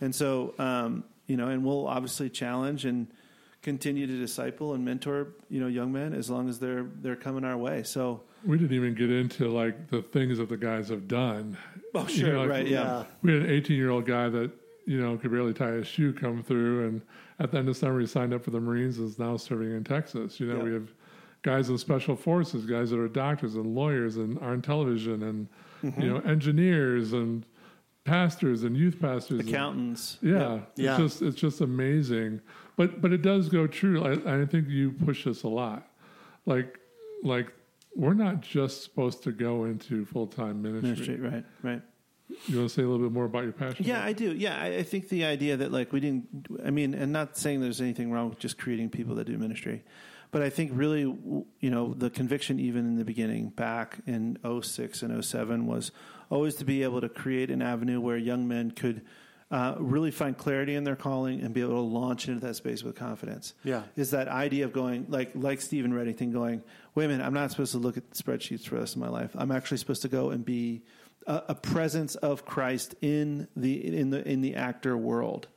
And 0.00 0.14
so, 0.14 0.54
um, 0.58 1.04
you 1.26 1.36
know, 1.36 1.48
and 1.48 1.64
we'll 1.64 1.86
obviously 1.86 2.28
challenge 2.30 2.84
and 2.84 3.06
continue 3.68 4.06
to 4.06 4.16
disciple 4.16 4.74
and 4.74 4.84
mentor, 4.84 5.28
you 5.48 5.58
know, 5.58 5.66
young 5.66 5.90
men 5.90 6.12
as 6.12 6.30
long 6.30 6.48
as 6.48 6.58
they're 6.60 6.86
they're 7.02 7.16
coming 7.16 7.44
our 7.44 7.56
way. 7.56 7.82
So, 7.82 8.20
We 8.44 8.58
didn't 8.58 8.76
even 8.76 8.94
get 8.94 9.10
into 9.10 9.48
like 9.48 9.88
the 9.88 10.02
things 10.02 10.38
that 10.38 10.48
the 10.50 10.56
guys 10.58 10.90
have 10.90 11.08
done. 11.08 11.56
oh, 11.94 12.06
You 12.08 12.32
know, 12.32 12.40
like, 12.42 12.50
right, 12.50 12.68
yeah. 12.68 13.04
We 13.22 13.32
had 13.32 13.42
an 13.42 13.50
18 13.50 13.76
year 13.76 13.90
old 13.90 14.04
guy 14.06 14.28
that, 14.28 14.52
you 14.84 15.00
know, 15.00 15.16
could 15.16 15.30
barely 15.32 15.54
tie 15.54 15.72
his 15.72 15.86
shoe 15.88 16.12
come 16.12 16.42
through. 16.42 16.86
And 16.86 17.02
at 17.40 17.50
the 17.50 17.58
end 17.58 17.68
of 17.70 17.76
summer, 17.76 17.98
he 18.00 18.06
signed 18.06 18.34
up 18.34 18.44
for 18.44 18.50
the 18.50 18.60
Marines 18.60 18.98
and 18.98 19.08
is 19.08 19.18
now 19.18 19.36
serving 19.38 19.72
in 19.72 19.82
Texas. 19.82 20.38
You 20.38 20.46
know, 20.46 20.58
Yeah. 20.58 20.62
we 20.62 20.72
have 20.74 20.92
guys 21.42 21.70
in 21.70 21.78
special 21.78 22.16
forces, 22.16 22.66
guys 22.66 22.90
that 22.90 22.98
are 23.00 23.08
doctors 23.08 23.54
and 23.56 23.74
lawyers 23.74 24.18
and 24.18 24.38
are 24.40 24.52
on 24.52 24.62
television 24.62 25.22
and, 25.24 25.48
Mm-hmm. 25.82 26.00
you 26.00 26.08
know, 26.10 26.18
engineers 26.20 27.12
and 27.12 27.44
pastors 28.04 28.64
and 28.64 28.74
youth 28.76 28.98
pastors. 29.00 29.40
and- 29.40 29.48
Accountants, 29.48 30.18
yeah, 30.22 30.60
Yeah. 30.76 30.92
it's 30.94 30.98
just 31.02 31.22
it's 31.22 31.36
just 31.40 31.60
amazing. 31.60 32.40
But 32.76 33.00
but 33.00 33.12
it 33.12 33.22
does 33.22 33.48
go 33.48 33.66
true. 33.66 34.04
I, 34.04 34.42
I 34.42 34.46
think 34.46 34.68
you 34.68 34.92
push 34.92 35.24
this 35.24 35.42
a 35.42 35.48
lot. 35.48 35.88
Like 36.46 36.78
like 37.22 37.52
we're 37.94 38.14
not 38.14 38.40
just 38.40 38.82
supposed 38.82 39.22
to 39.24 39.32
go 39.32 39.64
into 39.64 40.04
full 40.04 40.26
time 40.26 40.62
ministry. 40.62 41.16
ministry, 41.16 41.20
right, 41.20 41.44
right. 41.62 41.82
You 42.46 42.58
want 42.58 42.70
to 42.70 42.74
say 42.74 42.82
a 42.82 42.88
little 42.88 43.04
bit 43.06 43.12
more 43.12 43.26
about 43.26 43.44
your 43.44 43.52
passion? 43.52 43.84
Yeah, 43.84 44.02
I 44.02 44.12
do. 44.12 44.32
Yeah, 44.32 44.58
I, 44.58 44.76
I 44.76 44.82
think 44.82 45.08
the 45.08 45.24
idea 45.24 45.56
that 45.58 45.70
like 45.70 45.92
we 45.92 46.00
didn't. 46.00 46.46
I 46.64 46.70
mean, 46.70 46.94
and 46.94 47.12
not 47.12 47.36
saying 47.36 47.60
there's 47.60 47.80
anything 47.80 48.10
wrong 48.10 48.30
with 48.30 48.38
just 48.38 48.58
creating 48.58 48.90
people 48.90 49.14
that 49.16 49.26
do 49.26 49.36
ministry, 49.36 49.84
but 50.30 50.42
I 50.42 50.50
think 50.50 50.72
really, 50.74 51.02
you 51.02 51.70
know, 51.70 51.94
the 51.94 52.10
conviction 52.10 52.58
even 52.58 52.86
in 52.86 52.96
the 52.96 53.04
beginning, 53.04 53.50
back 53.50 53.98
in 54.06 54.38
06 54.62 55.02
and 55.02 55.24
07, 55.24 55.66
was 55.66 55.92
always 56.30 56.54
to 56.56 56.64
be 56.64 56.82
able 56.82 57.00
to 57.02 57.08
create 57.08 57.50
an 57.50 57.62
avenue 57.62 58.00
where 58.00 58.16
young 58.16 58.48
men 58.48 58.70
could. 58.70 59.02
Uh, 59.50 59.76
really 59.78 60.10
find 60.10 60.36
clarity 60.36 60.74
in 60.74 60.84
their 60.84 60.96
calling 60.96 61.40
and 61.40 61.54
be 61.54 61.60
able 61.60 61.74
to 61.74 61.78
launch 61.78 62.28
into 62.28 62.44
that 62.44 62.56
space 62.56 62.82
with 62.82 62.96
confidence. 62.96 63.54
Yeah. 63.62 63.82
is 63.94 64.10
that 64.10 64.26
idea 64.26 64.64
of 64.64 64.72
going 64.72 65.06
like 65.08 65.30
like 65.34 65.60
Stephen 65.60 65.92
Reddington 65.92 66.32
going, 66.32 66.62
wait 66.94 67.04
a 67.04 67.08
minute, 67.08 67.24
I'm 67.24 67.34
not 67.34 67.50
supposed 67.50 67.72
to 67.72 67.78
look 67.78 67.96
at 67.96 68.10
spreadsheets 68.12 68.64
for 68.64 68.76
the 68.76 68.80
rest 68.80 68.96
of 68.96 69.00
my 69.00 69.08
life. 69.08 69.30
I'm 69.34 69.52
actually 69.52 69.76
supposed 69.76 70.02
to 70.02 70.08
go 70.08 70.30
and 70.30 70.44
be 70.44 70.82
a, 71.26 71.42
a 71.48 71.54
presence 71.54 72.14
of 72.16 72.44
Christ 72.44 72.94
in 73.00 73.48
the 73.54 73.96
in 73.96 74.10
the 74.10 74.26
in 74.26 74.40
the 74.40 74.56
actor 74.56 74.96
world. 74.96 75.48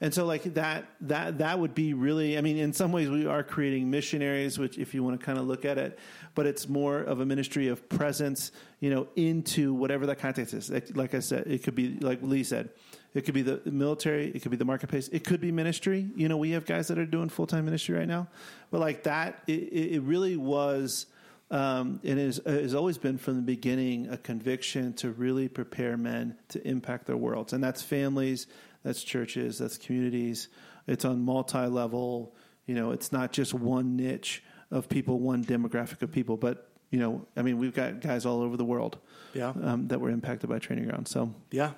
And 0.00 0.12
so 0.12 0.26
like 0.26 0.42
that 0.54 0.86
that 1.02 1.38
that 1.38 1.58
would 1.58 1.74
be 1.74 1.94
really 1.94 2.36
I 2.36 2.40
mean 2.40 2.58
in 2.58 2.72
some 2.72 2.92
ways 2.92 3.08
we 3.08 3.26
are 3.26 3.42
creating 3.42 3.90
missionaries 3.90 4.58
which 4.58 4.76
if 4.76 4.92
you 4.92 5.02
want 5.02 5.18
to 5.18 5.24
kind 5.24 5.38
of 5.38 5.46
look 5.46 5.64
at 5.64 5.78
it 5.78 5.98
but 6.34 6.46
it's 6.46 6.68
more 6.68 6.98
of 6.98 7.20
a 7.20 7.26
ministry 7.26 7.68
of 7.68 7.88
presence 7.88 8.50
you 8.80 8.90
know 8.90 9.06
into 9.16 9.72
whatever 9.72 10.06
that 10.06 10.18
context 10.18 10.52
is 10.52 10.68
like, 10.68 10.96
like 10.96 11.14
I 11.14 11.20
said 11.20 11.46
it 11.46 11.62
could 11.62 11.74
be 11.74 11.96
like 12.00 12.18
Lee 12.22 12.44
said 12.44 12.70
it 13.14 13.24
could 13.24 13.34
be 13.34 13.42
the 13.42 13.60
military 13.70 14.30
it 14.34 14.40
could 14.42 14.50
be 14.50 14.56
the 14.56 14.64
marketplace 14.64 15.08
it 15.08 15.24
could 15.24 15.40
be 15.40 15.52
ministry 15.52 16.08
you 16.16 16.28
know 16.28 16.36
we 16.36 16.50
have 16.50 16.64
guys 16.66 16.88
that 16.88 16.98
are 16.98 17.06
doing 17.06 17.28
full-time 17.28 17.64
ministry 17.64 17.94
right 17.96 18.08
now 18.08 18.26
but 18.70 18.80
like 18.80 19.04
that 19.04 19.42
it, 19.46 19.52
it 19.72 19.92
it 19.96 20.00
really 20.02 20.36
was 20.36 21.06
um, 21.50 22.00
and 22.02 22.18
it 22.18 22.40
has 22.46 22.74
always 22.74 22.98
been 22.98 23.18
from 23.18 23.36
the 23.36 23.42
beginning 23.42 24.08
a 24.08 24.16
conviction 24.16 24.92
to 24.94 25.10
really 25.10 25.46
prepare 25.46 25.96
men 25.96 26.36
to 26.48 26.66
impact 26.66 27.06
their 27.06 27.18
worlds. 27.18 27.52
And 27.52 27.62
that's 27.62 27.82
families, 27.82 28.46
that's 28.82 29.04
churches, 29.04 29.58
that's 29.58 29.76
communities. 29.76 30.48
It's 30.88 31.04
on 31.04 31.22
multi 31.24 31.66
level. 31.66 32.34
You 32.66 32.74
know, 32.74 32.90
it's 32.92 33.12
not 33.12 33.30
just 33.30 33.52
one 33.54 33.94
niche 33.94 34.42
of 34.70 34.88
people, 34.88 35.20
one 35.20 35.44
demographic 35.44 36.00
of 36.02 36.10
people, 36.10 36.36
but, 36.38 36.70
you 36.90 36.98
know, 36.98 37.26
I 37.36 37.42
mean, 37.42 37.58
we've 37.58 37.74
got 37.74 38.00
guys 38.00 38.24
all 38.26 38.40
over 38.40 38.56
the 38.56 38.64
world 38.64 38.98
Yeah. 39.34 39.52
um, 39.62 39.86
that 39.88 40.00
were 40.00 40.10
impacted 40.10 40.48
by 40.48 40.58
training 40.58 40.86
ground. 40.88 41.06
So, 41.08 41.34
Yeah. 41.52 41.72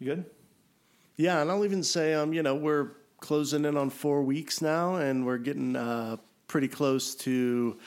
you 0.00 0.06
good? 0.16 0.24
Yeah, 1.16 1.42
and 1.42 1.50
I'll 1.50 1.64
even 1.64 1.82
say, 1.82 2.14
um, 2.14 2.32
you 2.32 2.42
know, 2.42 2.54
we're 2.54 2.92
closing 3.20 3.64
in 3.64 3.76
on 3.76 3.90
four 3.90 4.22
weeks 4.22 4.60
now, 4.60 4.96
and 4.96 5.26
we're 5.26 5.38
getting 5.38 5.76
uh, 5.76 6.16
pretty 6.48 6.68
close 6.68 7.14
to 7.16 7.78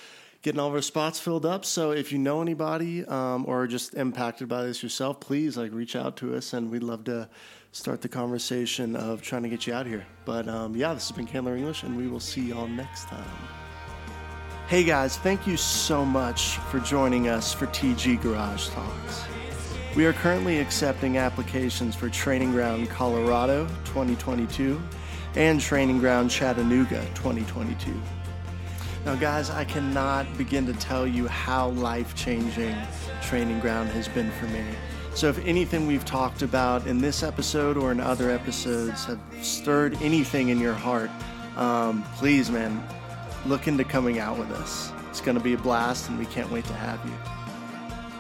getting 0.42 0.60
all 0.60 0.68
of 0.68 0.76
our 0.76 0.82
spots 0.82 1.20
filled 1.20 1.46
up. 1.46 1.66
So 1.66 1.92
if 1.92 2.12
you 2.12 2.20
know 2.20 2.42
anybody 2.42 3.04
um, 3.06 3.46
or 3.48 3.64
are 3.64 3.68
just 3.68 3.96
impacted 3.96 4.48
by 4.48 4.64
this 4.64 4.84
yourself, 4.84 5.20
please 5.20 5.58
like 5.58 5.74
reach 5.74 5.96
out 5.96 6.18
to 6.18 6.36
us, 6.36 6.54
and 6.54 6.70
we'd 6.70 6.84
love 6.84 7.04
to 7.06 7.28
start 7.72 8.02
the 8.02 8.10
conversation 8.10 8.96
of 8.96 9.22
trying 9.22 9.44
to 9.44 9.50
get 9.50 9.66
you 9.68 9.74
out 9.74 9.88
here. 9.88 10.06
But 10.24 10.48
um, 10.48 10.76
yeah, 10.76 10.94
this 10.94 11.10
has 11.10 11.18
been 11.18 11.26
Candler 11.26 11.58
English, 11.58 11.84
and 11.84 11.98
we 11.98 12.08
will 12.08 12.20
see 12.20 12.42
y'all 12.42 12.68
next 12.68 13.08
time. 13.08 13.26
Hey 14.68 14.84
guys, 14.84 15.18
thank 15.18 15.46
you 15.46 15.58
so 15.58 16.06
much 16.06 16.58
for 16.58 16.80
joining 16.80 17.28
us 17.28 17.54
for 17.54 17.68
TG 17.68 18.22
Garage 18.22 18.70
Talks. 18.70 19.26
We 19.96 20.06
are 20.06 20.12
currently 20.12 20.60
accepting 20.60 21.18
applications 21.18 21.96
for 21.96 22.10
Training 22.10 22.52
Ground 22.52 22.90
Colorado 22.90 23.66
2022 23.86 24.82
and 25.36 25.62
Training 25.62 26.00
Ground 26.00 26.30
Chattanooga 26.30 27.00
2022. 27.16 27.94
Now, 29.06 29.16
guys, 29.16 29.50
I 29.50 29.64
cannot 29.64 30.38
begin 30.38 30.66
to 30.66 30.74
tell 30.74 31.08
you 31.08 31.30
how 31.30 31.70
life 31.70 32.14
changing 32.14 32.76
Training 33.22 33.62
Ground 33.62 33.88
has 33.92 34.10
been 34.10 34.30
for 34.32 34.48
me. 34.48 34.66
So, 35.14 35.30
if 35.30 35.40
anything 35.46 35.88
we've 35.88 36.04
talked 36.04 36.42
about 36.42 36.86
in 36.88 37.00
this 37.00 37.24
episode 37.24 37.78
or 37.78 37.94
in 37.94 38.02
other 38.02 38.30
episodes 38.30 39.06
have 39.06 39.22
stirred 39.42 39.96
anything 40.02 40.50
in 40.50 40.60
your 40.60 40.74
heart, 40.74 41.10
um, 41.56 42.04
please, 42.16 42.52
man, 42.52 42.86
look 43.46 43.70
into 43.70 43.86
coming 43.86 44.20
out 44.20 44.38
with 44.38 44.52
us. 44.52 44.92
It's 45.10 45.22
going 45.22 45.38
to 45.38 45.44
be 45.44 45.54
a 45.54 45.58
blast, 45.58 46.10
and 46.10 46.20
we 46.20 46.26
can't 46.26 46.52
wait 46.52 46.66
to 46.66 46.74
have 46.74 47.00
you. 47.06 47.14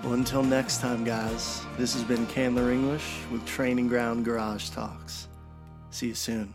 Well, 0.03 0.15
until 0.15 0.43
next 0.43 0.81
time, 0.81 1.05
guys, 1.05 1.65
this 1.77 1.93
has 1.95 2.05
been 2.05 2.27
Candler 2.27 2.71
English 2.71 3.21
with 3.31 3.45
Training 3.45 3.89
Ground 3.89 4.25
Garage 4.25 4.71
Talks. 4.71 5.29
See 5.91 6.09
you 6.09 6.15
soon. 6.15 6.55